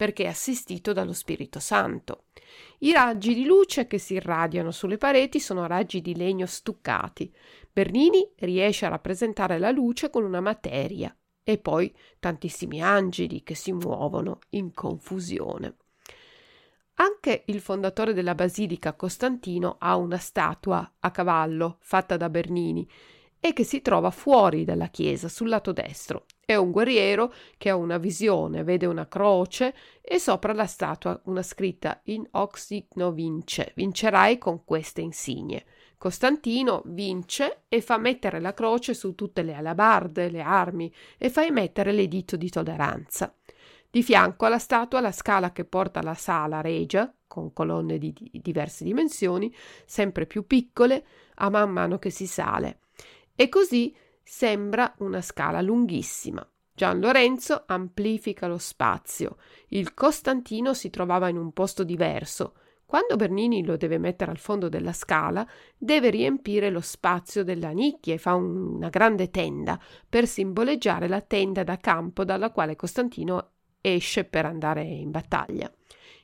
[0.01, 2.23] perché è assistito dallo Spirito Santo.
[2.79, 7.31] I raggi di luce che si irradiano sulle pareti sono raggi di legno stuccati.
[7.71, 13.71] Bernini riesce a rappresentare la luce con una materia e poi tantissimi angeli che si
[13.73, 15.75] muovono in confusione.
[16.95, 22.89] Anche il fondatore della basilica Costantino ha una statua a cavallo fatta da Bernini
[23.39, 26.25] e che si trova fuori dalla chiesa sul lato destro.
[26.43, 31.43] È un guerriero che ha una visione, vede una croce e sopra la statua una
[31.43, 35.65] scritta in oxigno vince, vincerai con queste insigne.
[35.97, 41.45] Costantino vince e fa mettere la croce su tutte le alabarde, le armi e fa
[41.45, 43.33] emettere l'editto di tolleranza.
[43.89, 48.83] Di fianco alla statua la scala che porta alla sala regia, con colonne di diverse
[48.83, 49.53] dimensioni,
[49.85, 52.79] sempre più piccole, a man mano che si sale.
[53.35, 53.95] E così
[54.33, 56.49] Sembra una scala lunghissima.
[56.73, 59.35] Gian Lorenzo amplifica lo spazio.
[59.67, 62.53] Il Costantino si trovava in un posto diverso.
[62.85, 65.45] Quando Bernini lo deve mettere al fondo della scala,
[65.77, 71.19] deve riempire lo spazio della nicchia e fa un, una grande tenda per simboleggiare la
[71.19, 73.49] tenda da campo dalla quale Costantino
[73.81, 75.69] esce per andare in battaglia.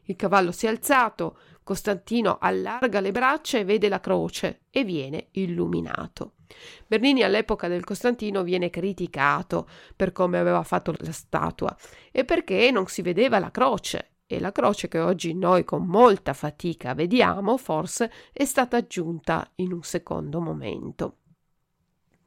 [0.04, 5.28] Il cavallo si è alzato, Costantino allarga le braccia e vede la croce e viene
[5.32, 6.32] illuminato.
[6.86, 11.76] Bernini all'epoca del Costantino viene criticato per come aveva fatto la statua
[12.12, 16.34] e perché non si vedeva la croce e la croce che oggi noi con molta
[16.34, 21.20] fatica vediamo forse è stata aggiunta in un secondo momento.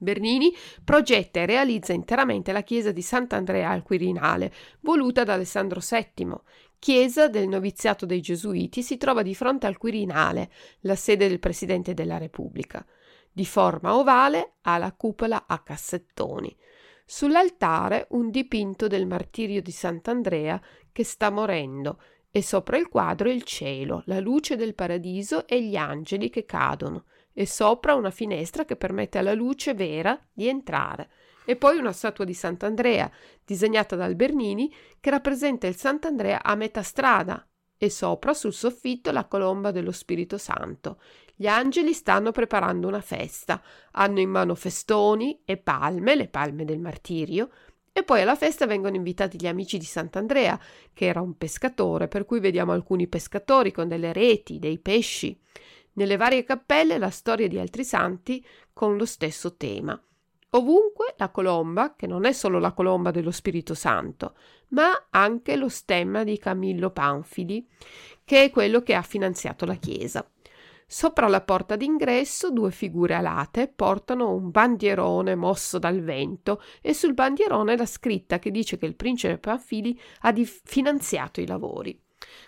[0.03, 0.51] Bernini
[0.83, 6.33] progetta e realizza interamente la chiesa di Sant'Andrea al Quirinale, voluta da Alessandro VII.
[6.79, 11.93] Chiesa del noviziato dei Gesuiti si trova di fronte al Quirinale, la sede del Presidente
[11.93, 12.83] della Repubblica.
[13.41, 16.55] Di forma ovale, ha la cupola a cassettoni.
[17.07, 20.61] Sull'altare un dipinto del martirio di Sant'Andrea
[20.93, 25.75] che sta morendo e sopra il quadro il cielo, la luce del paradiso e gli
[25.75, 31.09] angeli che cadono e sopra una finestra che permette alla luce vera di entrare
[31.47, 33.11] e poi una statua di Sant'Andrea,
[33.43, 37.49] disegnata dal Bernini, che rappresenta il Sant'Andrea a metà strada,
[37.83, 41.01] e sopra sul soffitto la colomba dello Spirito Santo.
[41.35, 43.63] Gli angeli stanno preparando una festa,
[43.93, 47.49] hanno in mano festoni e palme, le palme del martirio,
[47.91, 50.61] e poi alla festa vengono invitati gli amici di Sant'Andrea,
[50.93, 55.41] che era un pescatore, per cui vediamo alcuni pescatori con delle reti, dei pesci.
[55.95, 59.99] Nelle varie cappelle la storia di altri santi con lo stesso tema.
[60.51, 64.35] Ovunque la colomba, che non è solo la colomba dello Spirito Santo,
[64.69, 67.65] ma anche lo stemma di Camillo Panfili,
[68.25, 70.29] che è quello che ha finanziato la Chiesa.
[70.93, 77.15] Sopra la porta d'ingresso due figure alate portano un bandierone mosso dal vento e sul
[77.15, 80.35] bandierone la scritta che dice che il principe Panfili ha
[80.65, 81.97] finanziato i lavori.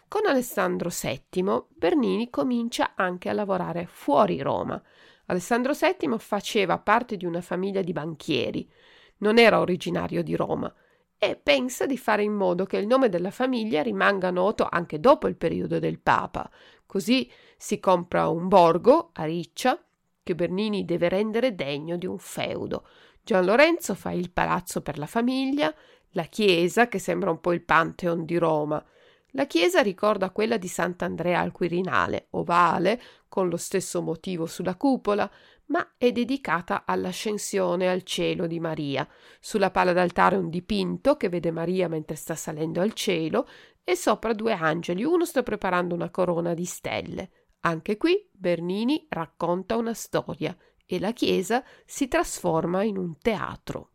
[0.09, 4.83] Con Alessandro VII Bernini comincia anche a lavorare fuori Roma.
[5.33, 8.71] Alessandro VII faceva parte di una famiglia di banchieri,
[9.18, 10.73] non era originario di Roma
[11.18, 15.29] e pensa di fare in modo che il nome della famiglia rimanga noto anche dopo
[15.29, 16.51] il periodo del Papa.
[16.85, 19.81] Così si compra un borgo a Riccia
[20.23, 22.87] che Bernini deve rendere degno di un feudo.
[23.23, 25.73] Gian Lorenzo fa il palazzo per la famiglia,
[26.11, 28.85] la chiesa che sembra un po' il Pantheon di Roma.
[29.35, 35.31] La chiesa ricorda quella di Sant'Andrea al Quirinale, ovale, con lo stesso motivo sulla cupola,
[35.66, 39.09] ma è dedicata all'ascensione al cielo di Maria.
[39.40, 43.49] Sulla pala d'altare un dipinto che vede Maria mentre sta salendo al cielo
[43.83, 47.31] e sopra due angeli, uno sta preparando una corona di stelle.
[47.61, 53.92] Anche qui Bernini racconta una storia e la chiesa si trasforma in un teatro.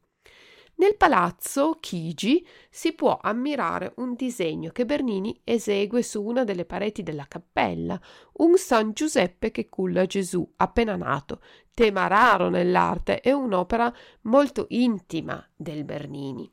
[0.79, 7.01] Nel palazzo Chigi si può ammirare un disegno che Bernini esegue su una delle pareti
[7.01, 7.99] della cappella,
[8.33, 11.41] un San Giuseppe che culla Gesù appena nato,
[11.73, 13.91] tema raro nell'arte e un'opera
[14.23, 16.47] molto intima del Bernini.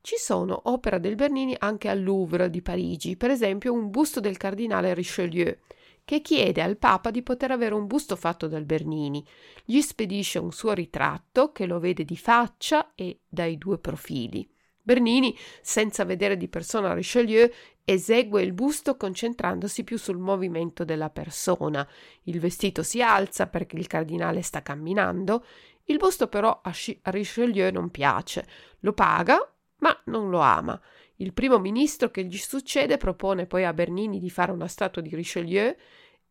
[0.00, 4.36] Ci sono opere del Bernini anche al Louvre di Parigi, per esempio un busto del
[4.36, 5.56] cardinale Richelieu,
[6.04, 9.26] che chiede al Papa di poter avere un busto fatto dal Bernini.
[9.64, 14.48] Gli spedisce un suo ritratto che lo vede di faccia e dai due profili.
[14.82, 17.50] Bernini, senza vedere di persona Richelieu,
[17.84, 21.88] esegue il busto concentrandosi più sul movimento della persona.
[22.24, 25.44] Il vestito si alza perché il cardinale sta camminando.
[25.84, 26.72] Il busto però a
[27.04, 28.46] Richelieu non piace.
[28.80, 29.38] Lo paga,
[29.78, 30.78] ma non lo ama.
[31.16, 35.14] Il primo ministro che gli succede propone poi a Bernini di fare una statua di
[35.14, 35.74] Richelieu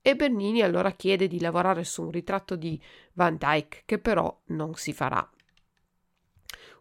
[0.02, 2.82] e Bernini allora chiede di lavorare su un ritratto di
[3.14, 5.28] Van Dyck che però non si farà.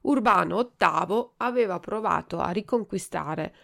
[0.03, 3.55] Urbano VIII aveva provato a riconquistare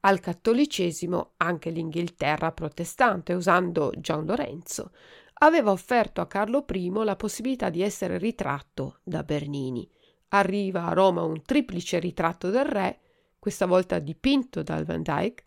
[0.00, 4.92] al cattolicesimo anche l'Inghilterra protestante usando Gian Lorenzo.
[5.40, 9.88] Aveva offerto a Carlo I la possibilità di essere ritratto da Bernini.
[10.28, 13.00] Arriva a Roma un triplice ritratto del re
[13.38, 15.44] questa volta dipinto dal Van Dyck,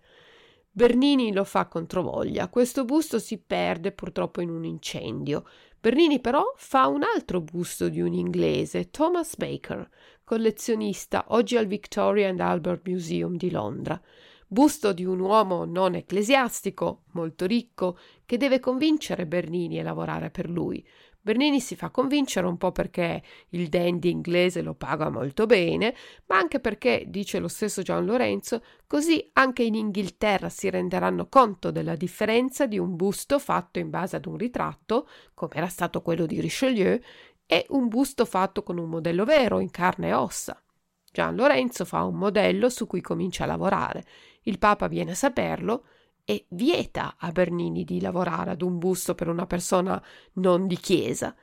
[0.73, 2.47] Bernini lo fa controvoglia.
[2.47, 5.43] Questo busto si perde purtroppo in un incendio.
[5.79, 9.89] Bernini però fa un altro busto di un inglese, Thomas Baker,
[10.23, 13.99] collezionista oggi al Victoria and Albert Museum di Londra.
[14.47, 20.49] Busto di un uomo non ecclesiastico, molto ricco, che deve convincere Bernini a lavorare per
[20.49, 20.85] lui.
[21.23, 26.37] Bernini si fa convincere un po' perché il dandy inglese lo paga molto bene, ma
[26.37, 31.95] anche perché, dice lo stesso Gian Lorenzo, così anche in Inghilterra si renderanno conto della
[31.95, 36.41] differenza di un busto fatto in base ad un ritratto, come era stato quello di
[36.41, 36.99] Richelieu,
[37.45, 40.59] e un busto fatto con un modello vero, in carne e ossa.
[41.11, 44.05] Gian Lorenzo fa un modello su cui comincia a lavorare.
[44.43, 45.83] Il Papa viene a saperlo
[46.25, 50.01] e vieta a Bernini di lavorare ad un busto per una persona
[50.33, 51.35] non di chiesa.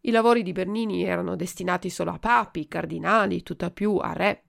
[0.00, 4.44] I lavori di Bernini erano destinati solo a papi, cardinali, tutt'al più a re.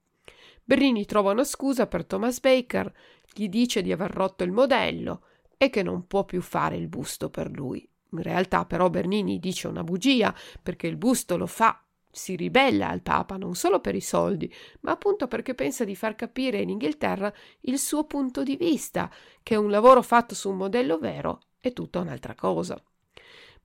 [0.63, 2.91] Bernini trova una scusa per Thomas Baker,
[3.34, 5.21] gli dice di aver rotto il modello
[5.58, 7.88] e che non può più fare il busto per lui.
[8.12, 11.85] In realtà però Bernini dice una bugia perché il busto lo fa
[12.15, 14.51] si ribella al Papa non solo per i soldi,
[14.82, 19.12] ma appunto perché pensa di far capire in Inghilterra il suo punto di vista,
[19.43, 22.82] che un lavoro fatto su un modello vero è tutta un'altra cosa.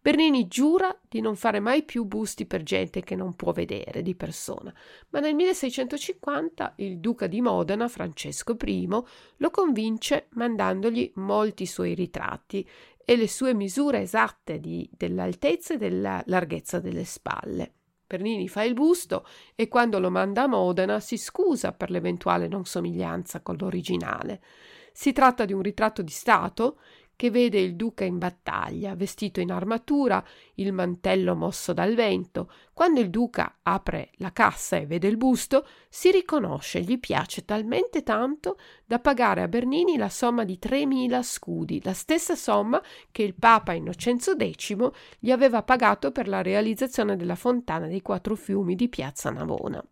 [0.02, 4.14] Bernini giura di non fare mai più busti per gente che non può vedere di
[4.14, 4.74] persona,
[5.10, 12.66] ma nel 1650 il duca di Modena, Francesco I, lo convince mandandogli molti suoi ritratti
[13.04, 17.75] e le sue misure esatte di, dell'altezza e della larghezza delle spalle.
[18.11, 22.65] Bernini fa il busto e quando lo manda a Modena si scusa per l'eventuale non
[22.65, 24.42] somiglianza con l'originale.
[24.90, 26.81] Si tratta di un ritratto di Stato
[27.21, 32.50] che vede il duca in battaglia, vestito in armatura, il mantello mosso dal vento.
[32.73, 38.02] Quando il duca apre la cassa e vede il busto, si riconosce, gli piace talmente
[38.02, 38.56] tanto
[38.87, 43.75] da pagare a Bernini la somma di 3.000 scudi, la stessa somma che il Papa
[43.75, 49.29] Innocenzo X gli aveva pagato per la realizzazione della fontana dei quattro fiumi di Piazza
[49.29, 49.85] Navona.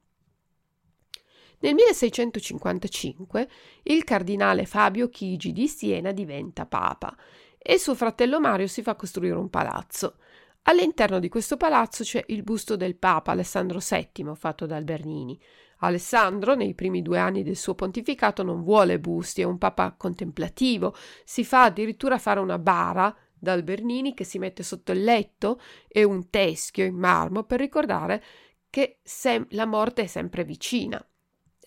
[1.61, 3.49] Nel 1655
[3.85, 7.17] il cardinale Fabio Chigi di Siena diventa papa
[7.59, 10.19] e suo fratello Mario si fa costruire un palazzo.
[10.63, 15.41] All'interno di questo palazzo c'è il busto del papa Alessandro VII fatto dal Bernini.
[15.79, 20.95] Alessandro, nei primi due anni del suo pontificato, non vuole busti, è un papa contemplativo,
[21.25, 26.05] si fa addirittura fare una bara dal Bernini che si mette sotto il letto e
[26.05, 28.23] un teschio in marmo per ricordare
[28.71, 31.05] che sem- la morte è sempre vicina.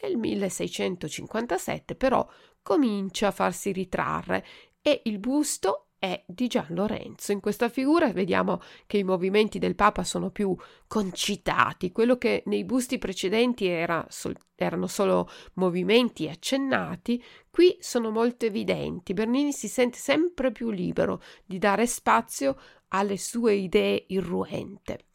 [0.02, 2.28] Nel 1657 però
[2.62, 4.46] comincia a farsi ritrarre
[4.82, 7.32] e il busto è di Gian Lorenzo.
[7.32, 12.66] In questa figura vediamo che i movimenti del Papa sono più concitati, quello che nei
[12.66, 19.14] busti precedenti era sol- erano solo movimenti accennati, qui sono molto evidenti.
[19.14, 25.06] Bernini si sente sempre più libero di dare spazio alle sue idee irruente.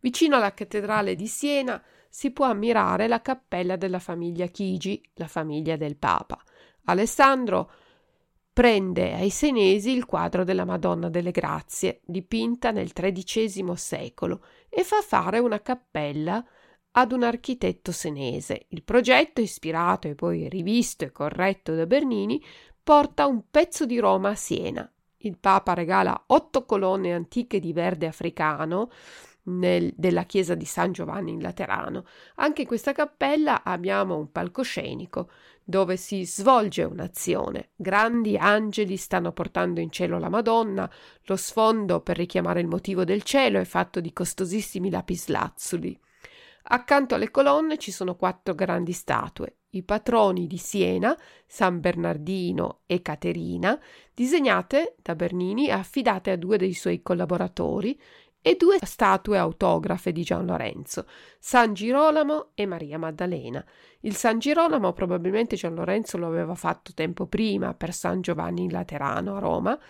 [0.00, 1.82] Vicino alla cattedrale di Siena
[2.14, 6.40] si può ammirare la cappella della famiglia Chigi, la famiglia del Papa.
[6.84, 7.72] Alessandro
[8.52, 15.00] prende ai senesi il quadro della Madonna delle Grazie, dipinta nel XIII secolo, e fa
[15.00, 16.44] fare una cappella
[16.92, 18.66] ad un architetto senese.
[18.68, 22.40] Il progetto, ispirato e poi rivisto e corretto da Bernini,
[22.80, 24.88] porta un pezzo di Roma a Siena.
[25.16, 28.88] Il Papa regala otto colonne antiche di verde africano
[29.44, 32.04] nel, della chiesa di San Giovanni in Laterano.
[32.36, 35.30] Anche in questa cappella abbiamo un palcoscenico
[35.64, 37.70] dove si svolge un'azione.
[37.74, 40.90] Grandi angeli stanno portando in cielo la Madonna,
[41.22, 45.98] lo sfondo per richiamare il motivo del cielo è fatto di costosissimi lapislazzuli.
[46.66, 51.14] Accanto alle colonne ci sono quattro grandi statue, i patroni di Siena,
[51.46, 53.78] San Bernardino e Caterina,
[54.14, 58.00] disegnate da Bernini e affidate a due dei suoi collaboratori,
[58.46, 61.06] e due statue autografe di Gian Lorenzo,
[61.38, 63.64] San Girolamo e Maria Maddalena.
[64.00, 68.70] Il San Girolamo probabilmente Gian Lorenzo lo aveva fatto tempo prima per San Giovanni in
[68.70, 69.80] Laterano a Roma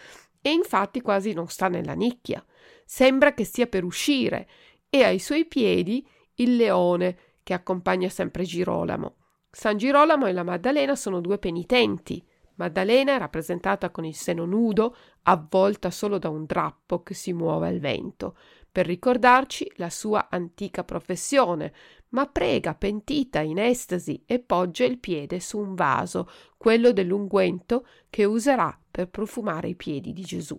[0.41, 2.45] e infatti quasi non sta nella nicchia.
[2.85, 4.49] Sembra che stia per uscire
[4.89, 9.17] e ai suoi piedi il leone che accompagna sempre Girolamo.
[9.51, 12.25] San Girolamo e la Maddalena sono due penitenti
[12.57, 17.69] Maddalena è rappresentata con il seno nudo, avvolta solo da un drappo che si muove
[17.69, 18.37] al vento,
[18.71, 21.73] per ricordarci la sua antica professione,
[22.11, 28.25] ma prega pentita in estasi e poggia il piede su un vaso, quello dell'unguento che
[28.25, 30.59] userà per profumare i piedi di Gesù.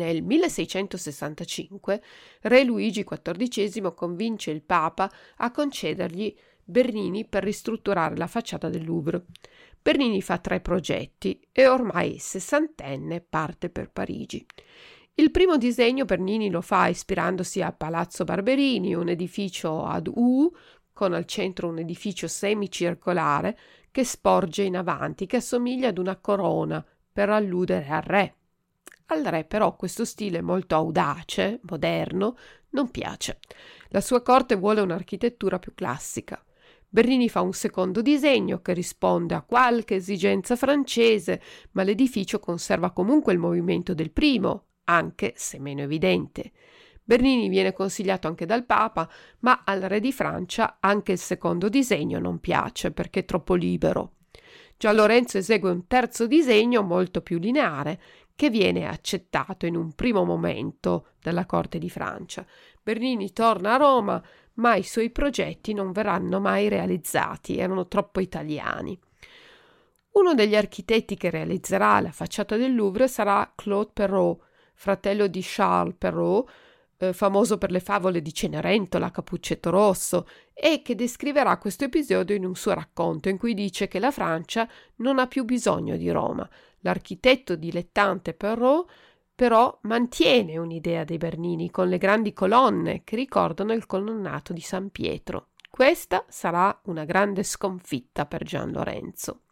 [0.00, 2.02] Nel 1665
[2.42, 6.34] re Luigi XIV convince il Papa a concedergli
[6.64, 9.26] Bernini per ristrutturare la facciata del Louvre.
[9.82, 14.46] Bernini fa tre progetti e ormai sessantenne parte per Parigi.
[15.16, 20.50] Il primo disegno Bernini lo fa ispirandosi a Palazzo Barberini, un edificio ad U
[20.94, 23.58] con al centro un edificio semicircolare
[23.90, 26.82] che sporge in avanti, che assomiglia ad una corona
[27.12, 28.34] per alludere al re.
[29.12, 32.36] Al re però questo stile molto audace, moderno,
[32.70, 33.40] non piace.
[33.88, 36.40] La sua corte vuole un'architettura più classica.
[36.88, 41.42] Bernini fa un secondo disegno che risponde a qualche esigenza francese,
[41.72, 46.52] ma l'edificio conserva comunque il movimento del primo, anche se meno evidente.
[47.02, 52.20] Bernini viene consigliato anche dal Papa, ma al re di Francia anche il secondo disegno
[52.20, 54.12] non piace perché è troppo libero.
[54.76, 58.00] Gian Lorenzo esegue un terzo disegno molto più lineare
[58.40, 62.42] che viene accettato in un primo momento dalla corte di Francia.
[62.82, 64.24] Bernini torna a Roma,
[64.54, 68.98] ma i suoi progetti non verranno mai realizzati, erano troppo italiani.
[70.12, 75.96] Uno degli architetti che realizzerà la facciata del Louvre sarà Claude Perrault, fratello di Charles
[75.98, 76.50] Perrault,
[76.96, 82.46] eh, famoso per le favole di Cenerentola, Capuccetto Rosso, e che descriverà questo episodio in
[82.46, 84.66] un suo racconto in cui dice che la Francia
[84.96, 86.48] non ha più bisogno di Roma,
[86.80, 88.90] L'architetto dilettante Perrault
[89.34, 94.90] però mantiene un'idea dei Bernini con le grandi colonne che ricordano il colonnato di San
[94.90, 95.48] Pietro.
[95.70, 99.44] Questa sarà una grande sconfitta per Gian Lorenzo.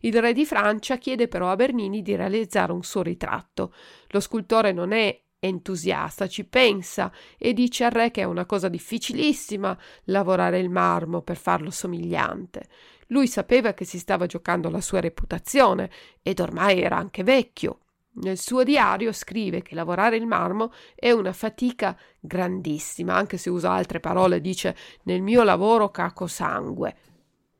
[0.00, 3.74] Il re di Francia chiede però a Bernini di realizzare un suo ritratto.
[4.08, 8.68] Lo scultore non è entusiasta, ci pensa e dice al re che è una cosa
[8.68, 12.68] difficilissima lavorare il marmo per farlo somigliante.
[13.12, 15.90] Lui sapeva che si stava giocando la sua reputazione
[16.22, 17.80] ed ormai era anche vecchio.
[18.14, 23.70] Nel suo diario scrive che lavorare il marmo è una fatica grandissima, anche se usa
[23.70, 26.96] altre parole, dice nel mio lavoro caco sangue.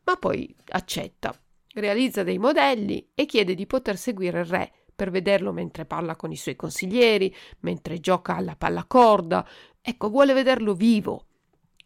[0.05, 1.39] Ma poi accetta,
[1.75, 6.33] realizza dei modelli e chiede di poter seguire il re per vederlo mentre parla con
[6.33, 9.47] i suoi consiglieri, mentre gioca alla pallacorda.
[9.83, 11.27] Ecco, vuole vederlo vivo.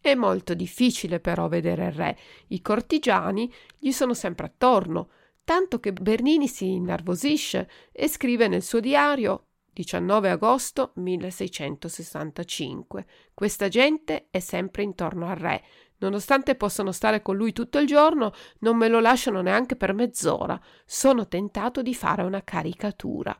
[0.07, 2.17] È molto difficile però vedere il re.
[2.47, 5.09] I cortigiani gli sono sempre attorno,
[5.43, 13.05] tanto che Bernini si innervosisce e scrive nel suo diario 19 agosto 1665.
[13.33, 15.61] Questa gente è sempre intorno al re.
[15.97, 20.57] Nonostante possano stare con lui tutto il giorno, non me lo lasciano neanche per mezz'ora.
[20.85, 23.37] Sono tentato di fare una caricatura.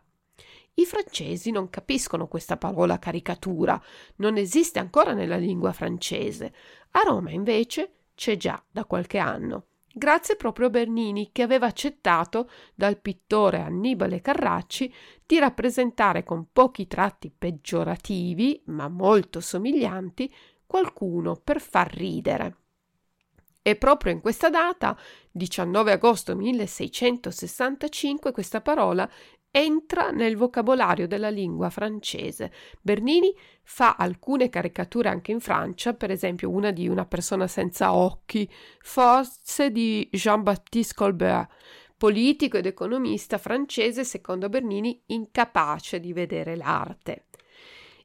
[0.80, 3.82] I francesi non capiscono questa parola caricatura,
[4.18, 6.54] non esiste ancora nella lingua francese.
[6.92, 9.68] A Roma invece c'è già da qualche anno
[9.98, 14.94] grazie proprio a Bernini che aveva accettato dal pittore Annibale Carracci
[15.26, 20.34] di rappresentare con pochi tratti peggiorativi, ma molto somiglianti,
[20.66, 22.58] qualcuno per far ridere.
[23.62, 24.98] E proprio in questa data,
[25.32, 29.10] 19 agosto 1665, questa parola
[29.58, 32.52] entra nel vocabolario della lingua francese.
[32.80, 33.34] Bernini
[33.64, 38.48] fa alcune caricature anche in Francia, per esempio una di una persona senza occhi,
[38.80, 41.50] forse di Jean-Baptiste Colbert,
[41.98, 47.26] politico ed economista francese secondo Bernini incapace di vedere l'arte.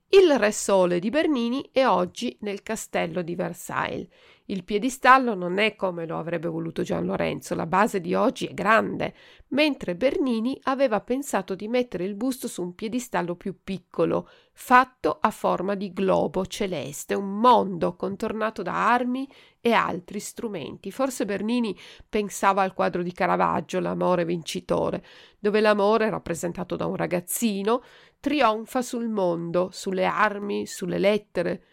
[0.09, 4.09] Il Re Sole di Bernini è oggi nel castello di Versailles.
[4.47, 8.55] Il piedistallo non è come lo avrebbe voluto Gian Lorenzo, la base di oggi è
[8.55, 9.15] grande,
[9.49, 15.31] mentre Bernini aveva pensato di mettere il busto su un piedistallo più piccolo, fatto a
[15.31, 19.29] forma di globo celeste, un mondo contornato da armi
[19.61, 20.91] e altri strumenti.
[20.91, 21.79] Forse Bernini
[22.09, 25.05] pensava al quadro di Caravaggio, L'amore vincitore,
[25.39, 27.83] dove l'amore, rappresentato da un ragazzino,
[28.19, 31.65] trionfa sul mondo, sulle armi, sulle lettere.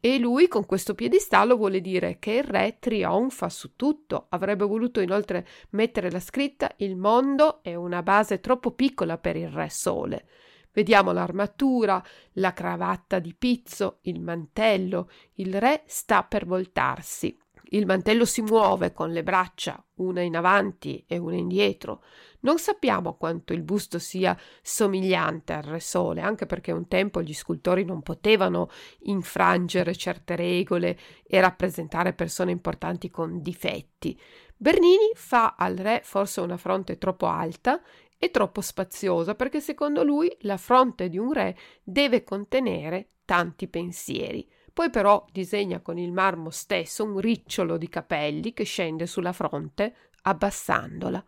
[0.00, 4.26] E lui con questo piedistallo vuole dire che il re trionfa su tutto.
[4.30, 9.48] Avrebbe voluto inoltre mettere la scritta Il mondo è una base troppo piccola per il
[9.48, 10.26] re sole.
[10.72, 12.02] Vediamo l'armatura,
[12.34, 15.10] la cravatta di pizzo, il mantello.
[15.34, 17.36] Il re sta per voltarsi.
[17.70, 22.02] Il mantello si muove con le braccia, una in avanti e una indietro.
[22.40, 27.34] Non sappiamo quanto il busto sia somigliante al Re Sole, anche perché un tempo gli
[27.34, 28.68] scultori non potevano
[29.00, 34.18] infrangere certe regole e rappresentare persone importanti con difetti.
[34.56, 37.80] Bernini fa al re forse una fronte troppo alta
[38.18, 44.48] e troppo spaziosa, perché secondo lui la fronte di un re deve contenere tanti pensieri.
[44.72, 49.94] Poi però disegna con il marmo stesso un ricciolo di capelli che scende sulla fronte
[50.22, 51.24] abbassandola.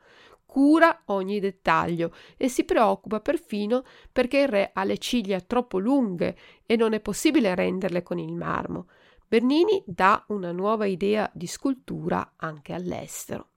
[0.51, 6.37] Cura ogni dettaglio e si preoccupa perfino perché il re ha le ciglia troppo lunghe
[6.67, 8.89] e non è possibile renderle con il marmo.
[9.29, 13.51] Bernini dà una nuova idea di scultura anche all'estero.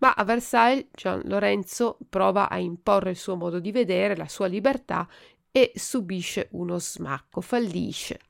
[0.00, 4.46] Ma a Versailles Gian Lorenzo prova a imporre il suo modo di vedere, la sua
[4.46, 5.08] libertà
[5.50, 8.20] e subisce uno smacco, fallisce.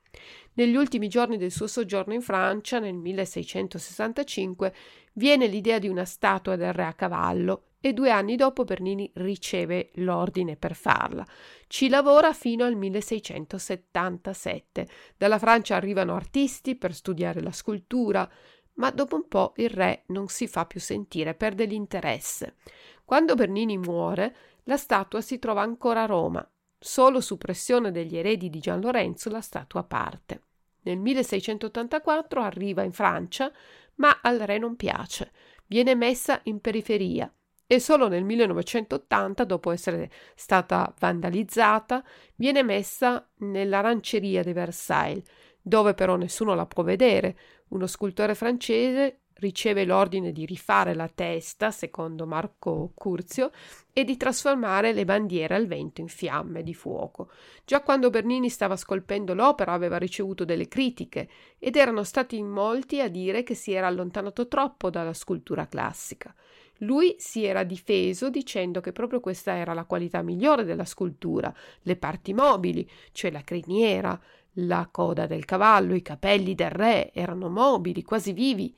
[0.52, 4.72] Negli ultimi giorni del suo soggiorno in Francia, nel 1665,
[5.16, 9.90] viene l'idea di una statua del re a cavallo e due anni dopo Bernini riceve
[9.94, 11.24] l'ordine per farla.
[11.66, 14.88] Ci lavora fino al 1677.
[15.16, 18.28] Dalla Francia arrivano artisti per studiare la scultura,
[18.74, 22.56] ma dopo un po' il re non si fa più sentire, perde l'interesse.
[23.04, 26.46] Quando Bernini muore, la statua si trova ancora a Roma.
[26.78, 30.40] Solo su pressione degli eredi di Gian Lorenzo la statua parte.
[30.86, 33.52] Nel 1684 arriva in Francia,
[33.96, 35.32] ma al re non piace.
[35.66, 37.30] Viene messa in periferia
[37.68, 42.04] e solo nel 1980, dopo essere stata vandalizzata,
[42.36, 45.24] viene messa nell'aranceria di Versailles,
[45.60, 47.36] dove però nessuno la può vedere.
[47.68, 53.50] Uno scultore francese riceve l'ordine di rifare la testa, secondo Marco Curzio,
[53.92, 57.30] e di trasformare le bandiere al vento in fiamme di fuoco.
[57.64, 61.28] Già quando Bernini stava scolpendo l'opera aveva ricevuto delle critiche
[61.58, 66.34] ed erano stati in molti a dire che si era allontanato troppo dalla scultura classica.
[66.80, 71.96] Lui si era difeso dicendo che proprio questa era la qualità migliore della scultura, le
[71.96, 74.20] parti mobili, cioè la criniera,
[74.60, 78.74] La coda del cavallo, i capelli del re erano mobili, quasi vivi,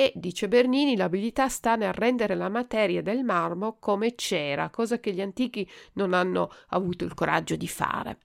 [0.00, 5.12] e, dice Bernini, l'abilità sta nel rendere la materia del marmo come cera, cosa che
[5.12, 8.18] gli antichi non hanno avuto il coraggio di fare.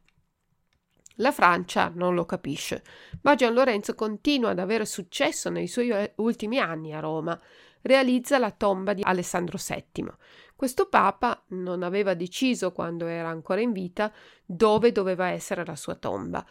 [1.15, 2.82] La Francia non lo capisce,
[3.23, 7.38] ma Gian Lorenzo continua ad avere successo nei suoi ultimi anni a Roma.
[7.82, 10.07] Realizza la tomba di Alessandro VII.
[10.55, 14.13] Questo papa non aveva deciso, quando era ancora in vita,
[14.45, 16.45] dove doveva essere la sua tomba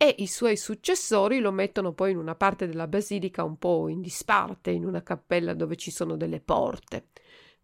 [0.00, 4.00] e i suoi successori lo mettono poi in una parte della basilica un po' in
[4.00, 7.08] disparte, in una cappella dove ci sono delle porte.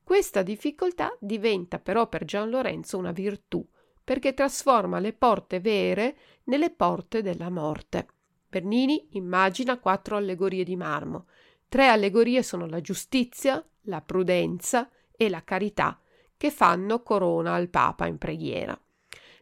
[0.03, 3.65] Questa difficoltà diventa però per Gian Lorenzo una virtù
[4.03, 8.09] perché trasforma le porte vere nelle porte della morte.
[8.49, 11.27] Bernini immagina quattro allegorie di marmo.
[11.69, 15.99] Tre allegorie sono la giustizia, la prudenza e la carità,
[16.37, 18.79] che fanno corona al Papa in preghiera.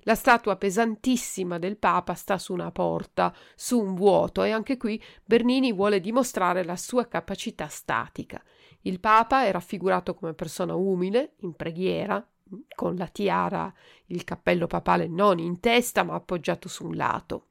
[0.04, 5.00] La statua pesantissima del Papa sta su una porta, su un vuoto, e anche qui
[5.24, 8.42] Bernini vuole dimostrare la sua capacità statica.
[8.80, 12.26] Il Papa è raffigurato come persona umile, in preghiera,
[12.74, 13.72] con la tiara,
[14.06, 17.46] il cappello papale non in testa ma appoggiato su un lato.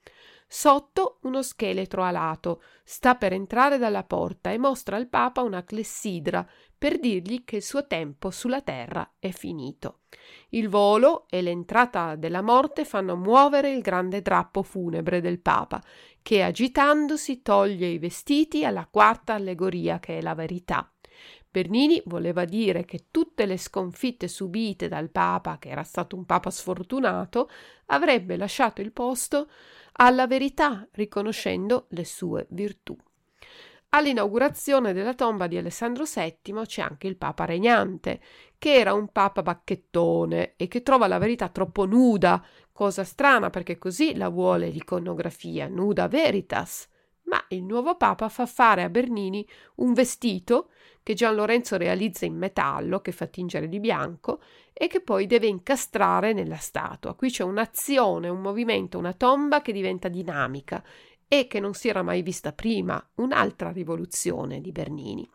[0.54, 6.46] Sotto uno scheletro alato sta per entrare dalla porta e mostra al Papa una clessidra
[6.78, 10.00] per dirgli che il suo tempo sulla terra è finito.
[10.50, 15.82] Il volo e l'entrata della morte fanno muovere il grande drappo funebre del Papa,
[16.22, 20.92] che agitandosi toglie i vestiti alla quarta allegoria che è la verità.
[21.50, 26.50] Bernini voleva dire che tutte le sconfitte subite dal Papa, che era stato un Papa
[26.50, 27.50] sfortunato,
[27.88, 29.48] avrebbe lasciato il posto
[29.94, 32.96] alla verità, riconoscendo le sue virtù.
[33.94, 38.22] All'inaugurazione della tomba di Alessandro VII c'è anche il Papa regnante,
[38.58, 43.78] che era un Papa bacchettone e che trova la verità troppo nuda, cosa strana perché
[43.78, 46.88] così la vuole l'iconografia, nuda veritas.
[47.32, 50.68] Ma il nuovo Papa fa fare a Bernini un vestito
[51.02, 54.42] che Gian Lorenzo realizza in metallo, che fa tingere di bianco,
[54.74, 57.16] e che poi deve incastrare nella statua.
[57.16, 60.84] Qui c'è un'azione, un movimento, una tomba che diventa dinamica
[61.26, 65.30] e che non si era mai vista prima, un'altra rivoluzione di Bernini.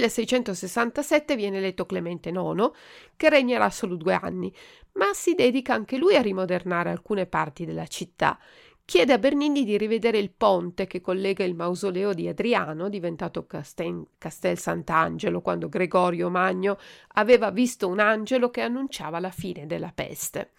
[0.00, 2.70] 1667 viene eletto Clemente IX,
[3.16, 4.52] che regnerà solo due anni,
[4.92, 8.38] ma si dedica anche lui a rimodernare alcune parti della città.
[8.84, 14.06] Chiede a Bernini di rivedere il ponte che collega il mausoleo di Adriano, diventato Castel,
[14.16, 16.78] Castel Sant'Angelo, quando Gregorio Magno
[17.14, 20.52] aveva visto un angelo che annunciava la fine della peste.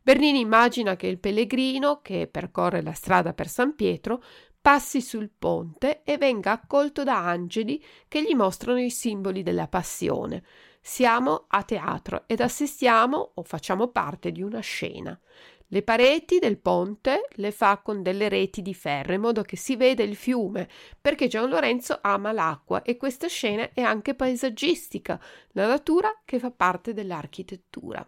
[0.00, 4.22] Bernini immagina che il pellegrino, che percorre la strada per San Pietro,
[4.62, 10.44] passi sul ponte e venga accolto da angeli che gli mostrano i simboli della passione.
[10.80, 15.18] Siamo a teatro ed assistiamo o facciamo parte di una scena.
[15.66, 19.74] Le pareti del ponte le fa con delle reti di ferro in modo che si
[19.74, 20.68] veda il fiume,
[21.00, 25.20] perché Gian Lorenzo ama l'acqua e questa scena è anche paesaggistica,
[25.52, 28.06] la natura che fa parte dell'architettura.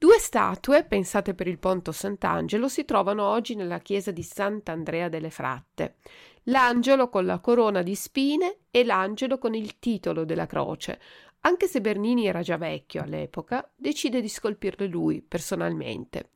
[0.00, 5.28] Due statue, pensate per il Ponto Sant'Angelo, si trovano oggi nella chiesa di Sant'Andrea delle
[5.28, 5.96] Fratte.
[6.44, 11.00] L'angelo con la corona di spine e l'angelo con il titolo della croce.
[11.40, 16.30] Anche se Bernini era già vecchio all'epoca, decide di scolpirle lui personalmente.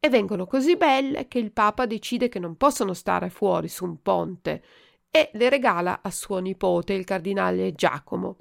[0.00, 4.02] E vengono così belle che il Papa decide che non possono stare fuori su un
[4.02, 4.64] ponte
[5.08, 8.38] e le regala a suo nipote, il cardinale Giacomo.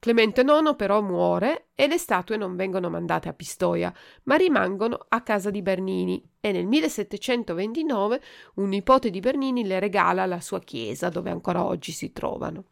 [0.00, 3.92] Clemente IX però muore e le statue non vengono mandate a Pistoia,
[4.22, 8.22] ma rimangono a casa di Bernini e nel 1729
[8.54, 12.68] un nipote di Bernini le regala alla sua chiesa, dove ancora oggi si trovano.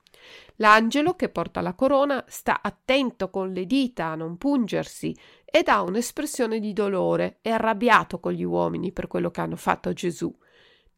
[0.57, 5.15] L'angelo che porta la corona sta attento con le dita a non pungersi
[5.45, 9.91] ed ha un'espressione di dolore, è arrabbiato con gli uomini per quello che hanno fatto
[9.91, 10.35] a Gesù.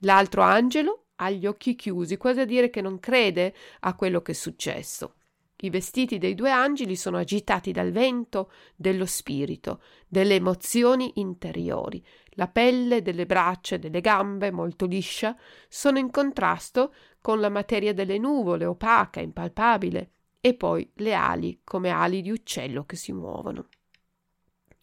[0.03, 4.31] L'altro angelo ha gli occhi chiusi, quasi a dire che non crede a quello che
[4.31, 5.14] è successo.
[5.63, 12.03] I vestiti dei due angeli sono agitati dal vento dello spirito, delle emozioni interiori.
[12.31, 15.37] La pelle delle braccia e delle gambe, molto liscia,
[15.69, 21.91] sono in contrasto con la materia delle nuvole, opaca, impalpabile, e poi le ali come
[21.91, 23.69] ali di uccello che si muovono.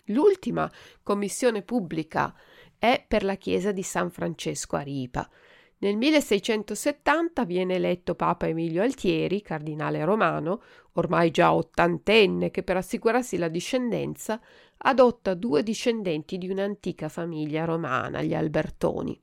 [0.05, 0.71] L'ultima
[1.01, 2.33] commissione pubblica
[2.77, 5.27] è per la chiesa di San Francesco a Ripa.
[5.79, 10.63] Nel 1670 viene eletto Papa Emilio Altieri, cardinale romano,
[10.93, 14.41] ormai già ottantenne, che per assicurarsi la discendenza
[14.77, 19.21] adotta due discendenti di un'antica famiglia romana, gli Albertoni.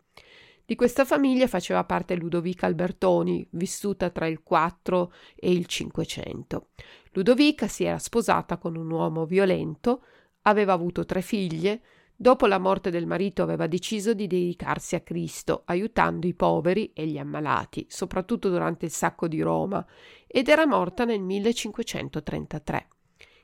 [0.64, 6.68] Di questa famiglia faceva parte Ludovica Albertoni, vissuta tra il 4 e il 500.
[7.14, 10.04] Ludovica si era sposata con un uomo violento,
[10.42, 11.82] aveva avuto tre figlie,
[12.24, 17.06] dopo la morte del marito aveva deciso di dedicarsi a Cristo, aiutando i poveri e
[17.06, 19.84] gli ammalati, soprattutto durante il sacco di Roma,
[20.26, 22.88] ed era morta nel 1533.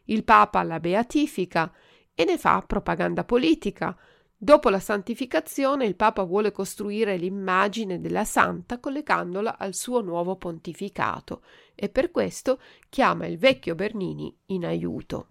[0.05, 1.71] Il Papa la beatifica
[2.15, 3.95] e ne fa propaganda politica,
[4.43, 11.43] Dopo la santificazione il Papa vuole costruire l'immagine della santa collegandola al suo nuovo pontificato
[11.75, 12.59] e per questo
[12.89, 15.27] chiama il vecchio Bernini in aiuto.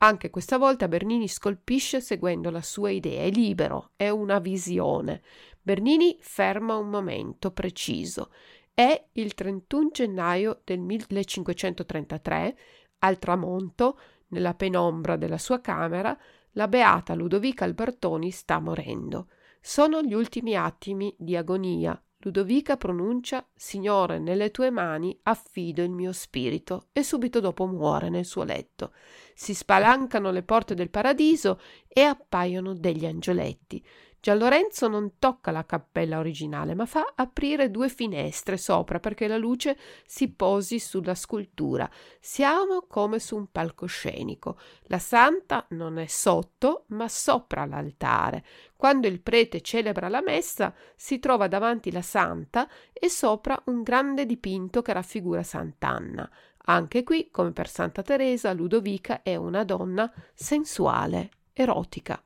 [0.00, 5.22] Anche questa volta Bernini scolpisce seguendo la sua idea, è libero, è una visione.
[5.60, 8.30] Bernini ferma un momento preciso.
[8.72, 12.58] È il 31 gennaio del 1533,
[13.00, 16.16] al tramonto, nella penombra della sua camera,
[16.52, 19.28] la beata Ludovica Albertoni sta morendo.
[19.60, 22.00] Sono gli ultimi attimi di agonia.
[22.22, 28.24] Ludovica pronuncia Signore, nelle tue mani affido il mio spirito e subito dopo muore nel
[28.24, 28.92] suo letto.
[29.34, 33.84] Si spalancano le porte del paradiso e appaiono degli angioletti.
[34.20, 39.78] Gianlorenzo non tocca la cappella originale, ma fa aprire due finestre sopra perché la luce
[40.06, 41.88] si posi sulla scultura.
[42.18, 44.58] Siamo come su un palcoscenico.
[44.84, 48.44] La santa non è sotto, ma sopra l'altare.
[48.76, 54.26] Quando il prete celebra la messa, si trova davanti la santa e sopra un grande
[54.26, 56.28] dipinto che raffigura Sant'Anna.
[56.70, 62.20] Anche qui, come per Santa Teresa, Ludovica è una donna sensuale, erotica.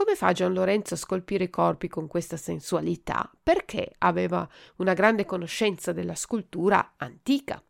[0.00, 3.30] Come fa Gian Lorenzo a scolpire i corpi con questa sensualità?
[3.42, 7.62] Perché aveva una grande conoscenza della scultura antica.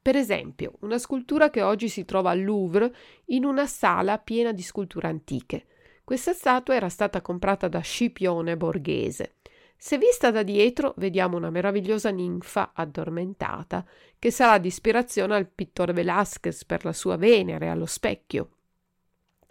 [0.00, 2.90] Per esempio, una scultura che oggi si trova al Louvre
[3.26, 5.66] in una sala piena di sculture antiche.
[6.04, 9.34] Questa statua era stata comprata da Scipione Borghese.
[9.76, 13.84] Se vista da dietro, vediamo una meravigliosa ninfa addormentata,
[14.18, 18.52] che sarà di ispirazione al pittore Velázquez per la sua Venere allo specchio.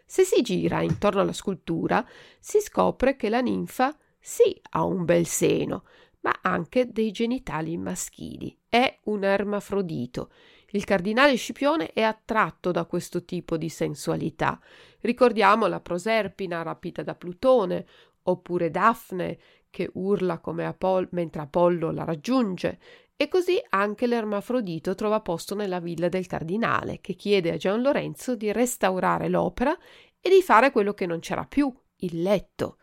[0.09, 2.03] Se si gira intorno alla scultura,
[2.39, 5.83] si scopre che la ninfa sì ha un bel seno,
[6.21, 8.57] ma anche dei genitali maschili.
[8.69, 10.31] È un ermafrodito.
[10.71, 14.57] Il cardinale Scipione è attratto da questo tipo di sensualità.
[15.01, 17.85] Ricordiamo la Proserpina rapita da Plutone,
[18.23, 19.37] oppure Daphne
[19.69, 22.79] che urla come Apollo mentre Apollo la raggiunge,
[23.19, 28.35] e così anche l'ermafrodito trova posto nella villa del cardinale, che chiede a Gian Lorenzo
[28.35, 29.75] di restaurare l'opera
[30.21, 32.77] e di fare quello che non c'era più, il letto.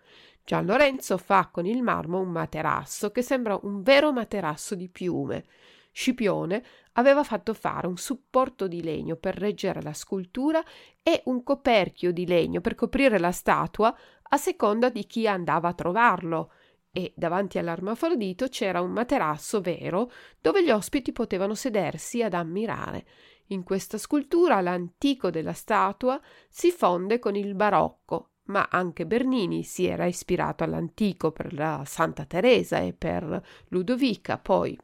[0.45, 5.45] Gian Lorenzo fa con il marmo un materasso che sembra un vero materasso di piume.
[5.93, 6.64] Scipione
[6.95, 10.61] aveva fatto fare un supporto di legno per reggere la scultura
[11.01, 13.97] e un coperchio di legno per coprire la statua
[14.30, 16.51] a seconda di chi andava a trovarlo
[16.97, 23.05] e davanti all'armafrodito c'era un materasso vero dove gli ospiti potevano sedersi ad ammirare.
[23.49, 29.86] In questa scultura l'antico della statua si fonde con il barocco, ma anche Bernini si
[29.86, 34.78] era ispirato all'antico per la Santa Teresa e per Ludovica poi.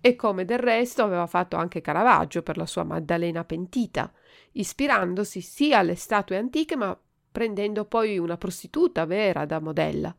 [0.00, 4.10] E come del resto aveva fatto anche Caravaggio per la sua Maddalena pentita,
[4.52, 6.98] ispirandosi sia alle statue antiche ma
[7.30, 10.16] prendendo poi una prostituta vera da modella.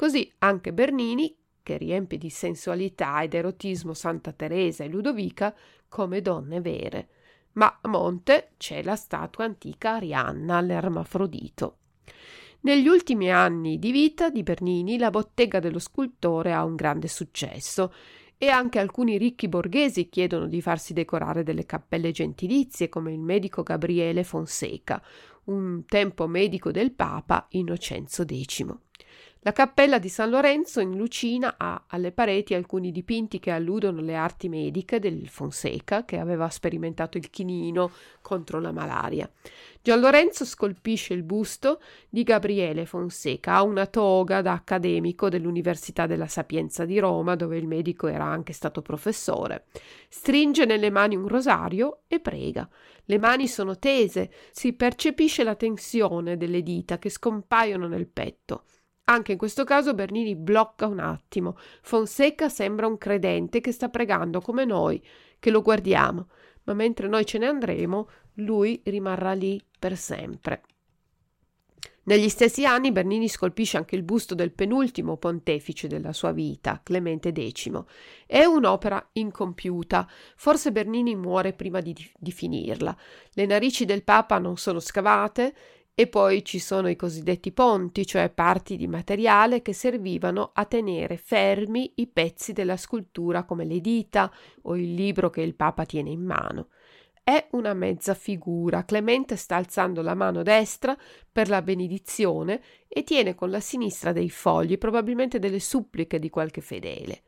[0.00, 5.54] Così anche Bernini, che riempie di sensualità ed erotismo Santa Teresa e Ludovica
[5.90, 7.08] come donne vere.
[7.52, 11.76] Ma a monte c'è la statua antica Arianna, l'ermafrodito.
[12.60, 17.92] Negli ultimi anni di vita di Bernini la bottega dello scultore ha un grande successo
[18.38, 23.62] e anche alcuni ricchi borghesi chiedono di farsi decorare delle cappelle gentilizie come il medico
[23.62, 25.02] Gabriele Fonseca,
[25.44, 28.88] un tempo medico del Papa Innocenzo X.
[29.42, 34.14] La cappella di San Lorenzo in Lucina ha alle pareti alcuni dipinti che alludono alle
[34.14, 39.30] arti mediche del Fonseca, che aveva sperimentato il chinino contro la malaria.
[39.80, 41.80] Gian Lorenzo scolpisce il busto
[42.10, 47.66] di Gabriele Fonseca, ha una toga da accademico dell'Università della Sapienza di Roma, dove il
[47.66, 49.68] medico era anche stato professore.
[50.10, 52.68] Stringe nelle mani un rosario e prega.
[53.06, 58.64] Le mani sono tese, si percepisce la tensione delle dita che scompaiono nel petto.
[59.10, 61.56] Anche in questo caso Bernini blocca un attimo.
[61.82, 65.04] Fonseca sembra un credente che sta pregando come noi,
[65.40, 66.28] che lo guardiamo,
[66.64, 70.62] ma mentre noi ce ne andremo, lui rimarrà lì per sempre.
[72.04, 77.32] Negli stessi anni Bernini scolpisce anche il busto del penultimo pontefice della sua vita, Clemente
[77.32, 77.82] X.
[78.26, 82.96] È un'opera incompiuta, forse Bernini muore prima di, di finirla.
[83.32, 85.54] Le narici del Papa non sono scavate
[85.94, 91.18] E poi ci sono i cosiddetti ponti, cioè parti di materiale che servivano a tenere
[91.18, 94.32] fermi i pezzi della scultura come le dita
[94.62, 96.68] o il libro che il Papa tiene in mano.
[97.22, 98.84] È una mezza figura.
[98.84, 100.96] Clemente sta alzando la mano destra
[101.30, 106.60] per la benedizione e tiene con la sinistra dei fogli, probabilmente delle suppliche di qualche
[106.60, 107.22] fedele.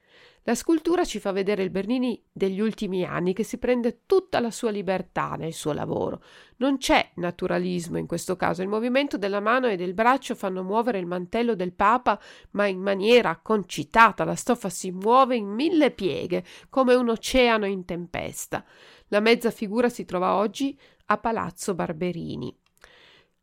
[0.45, 4.51] La scultura ci fa vedere il Bernini degli ultimi anni che si prende tutta la
[4.51, 6.21] sua libertà nel suo lavoro.
[6.57, 10.99] Non c'è naturalismo in questo caso, il movimento della mano e del braccio fanno muovere
[10.99, 12.21] il mantello del Papa,
[12.53, 17.85] ma in maniera concitata, la stoffa si muove in mille pieghe, come un oceano in
[17.85, 18.65] tempesta.
[19.09, 20.77] La mezza figura si trova oggi
[21.07, 22.62] a Palazzo Barberini.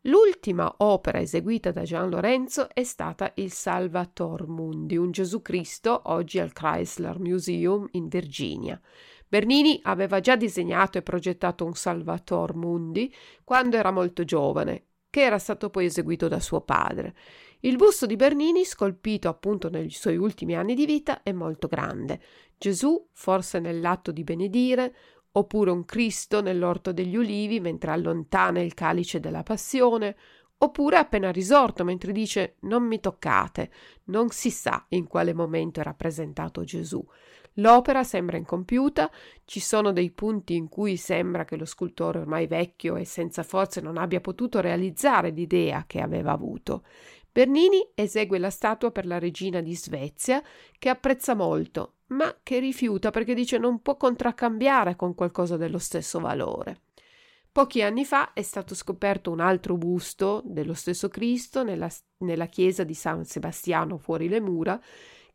[0.09, 6.39] L'ultima opera eseguita da Gian Lorenzo è stata il Salvator Mundi, un Gesù Cristo, oggi
[6.39, 8.81] al Chrysler Museum in Virginia.
[9.27, 15.37] Bernini aveva già disegnato e progettato un Salvator Mundi quando era molto giovane, che era
[15.37, 17.15] stato poi eseguito da suo padre.
[17.59, 22.19] Il busto di Bernini, scolpito appunto nei suoi ultimi anni di vita, è molto grande.
[22.57, 24.95] Gesù, forse nell'atto di benedire,
[25.31, 30.15] oppure un Cristo nell'orto degli ulivi mentre allontana il calice della passione,
[30.61, 33.71] oppure appena risorto mentre dice non mi toccate,
[34.05, 37.05] non si sa in quale momento è rappresentato Gesù.
[37.53, 39.11] L'opera sembra incompiuta,
[39.43, 43.81] ci sono dei punti in cui sembra che lo scultore ormai vecchio e senza forze
[43.81, 46.83] non abbia potuto realizzare l'idea che aveva avuto.
[47.31, 50.41] Bernini esegue la statua per la regina di Svezia,
[50.77, 56.19] che apprezza molto, ma che rifiuta perché dice non può contraccambiare con qualcosa dello stesso
[56.19, 56.81] valore.
[57.51, 62.83] Pochi anni fa è stato scoperto un altro busto dello stesso Cristo nella, nella chiesa
[62.83, 64.79] di San Sebastiano fuori le mura,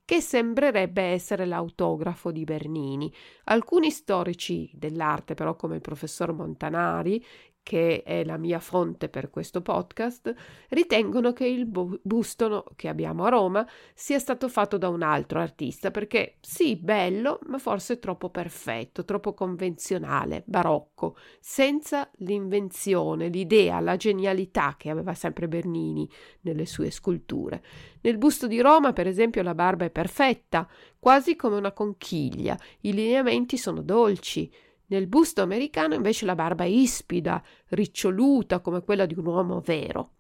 [0.04, 3.12] che sembrerebbe essere l'autografo di Bernini.
[3.44, 7.24] Alcuni storici dell'arte, però, come il professor Montanari,
[7.64, 10.32] che è la mia fonte per questo podcast,
[10.68, 15.90] ritengono che il busto che abbiamo a Roma sia stato fatto da un altro artista,
[15.90, 24.74] perché sì, bello, ma forse troppo perfetto, troppo convenzionale, barocco, senza l'invenzione, l'idea, la genialità
[24.76, 26.06] che aveva sempre Bernini
[26.42, 27.64] nelle sue sculture.
[28.02, 32.92] Nel busto di Roma, per esempio, la barba è perfetta, quasi come una conchiglia, i
[32.92, 34.52] lineamenti sono dolci,
[34.86, 40.10] nel busto americano invece la barba è ispida, riccioluta come quella di un uomo vero.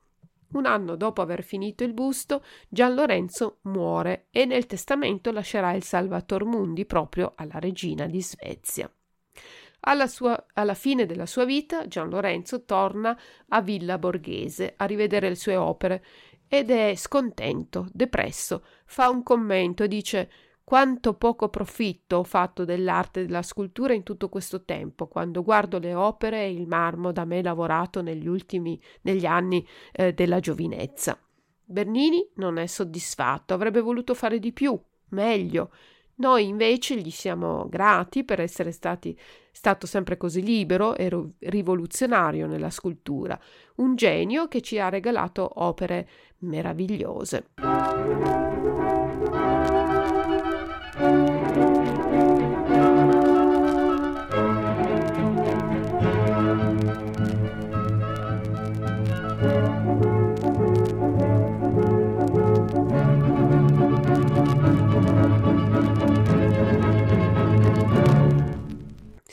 [0.52, 5.82] Un anno dopo aver finito il busto, Gian Lorenzo muore e nel testamento lascerà il
[5.82, 8.90] Salvator Mundi proprio alla regina di Svezia.
[9.86, 15.28] Alla, sua, alla, fine della sua vita, Gian Lorenzo torna a Villa Borghese a rivedere
[15.28, 16.04] le sue opere
[16.48, 20.30] ed è scontento, depresso, fa un commento e dice
[20.64, 25.94] quanto poco profitto ho fatto dell'arte della scultura in tutto questo tempo, quando guardo le
[25.94, 31.18] opere e il marmo da me lavorato negli ultimi negli anni eh, della giovinezza.
[31.66, 34.78] Bernini non è soddisfatto, avrebbe voluto fare di più,
[35.10, 35.70] meglio.
[36.16, 39.18] Noi invece gli siamo grati per essere stati,
[39.50, 41.10] stato sempre così libero e
[41.40, 43.38] rivoluzionario nella scultura,
[43.76, 46.08] un genio che ci ha regalato opere
[46.38, 48.43] meravigliose.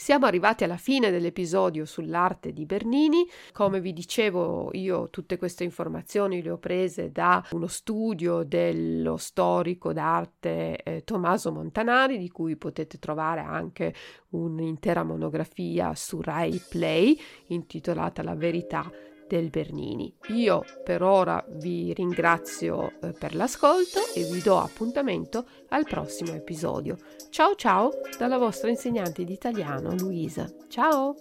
[0.01, 3.23] Siamo arrivati alla fine dell'episodio sull'arte di Bernini.
[3.53, 9.93] Come vi dicevo, io tutte queste informazioni le ho prese da uno studio dello storico
[9.93, 13.93] d'arte eh, Tommaso Montanari, di cui potete trovare anche
[14.29, 17.15] un'intera monografia su Rai Play
[17.49, 18.89] intitolata La verità
[19.31, 20.13] del Bernini.
[20.29, 26.97] Io per ora vi ringrazio eh, per l'ascolto e vi do appuntamento al prossimo episodio.
[27.29, 30.51] Ciao ciao dalla vostra insegnante di italiano Luisa.
[30.67, 31.15] Ciao!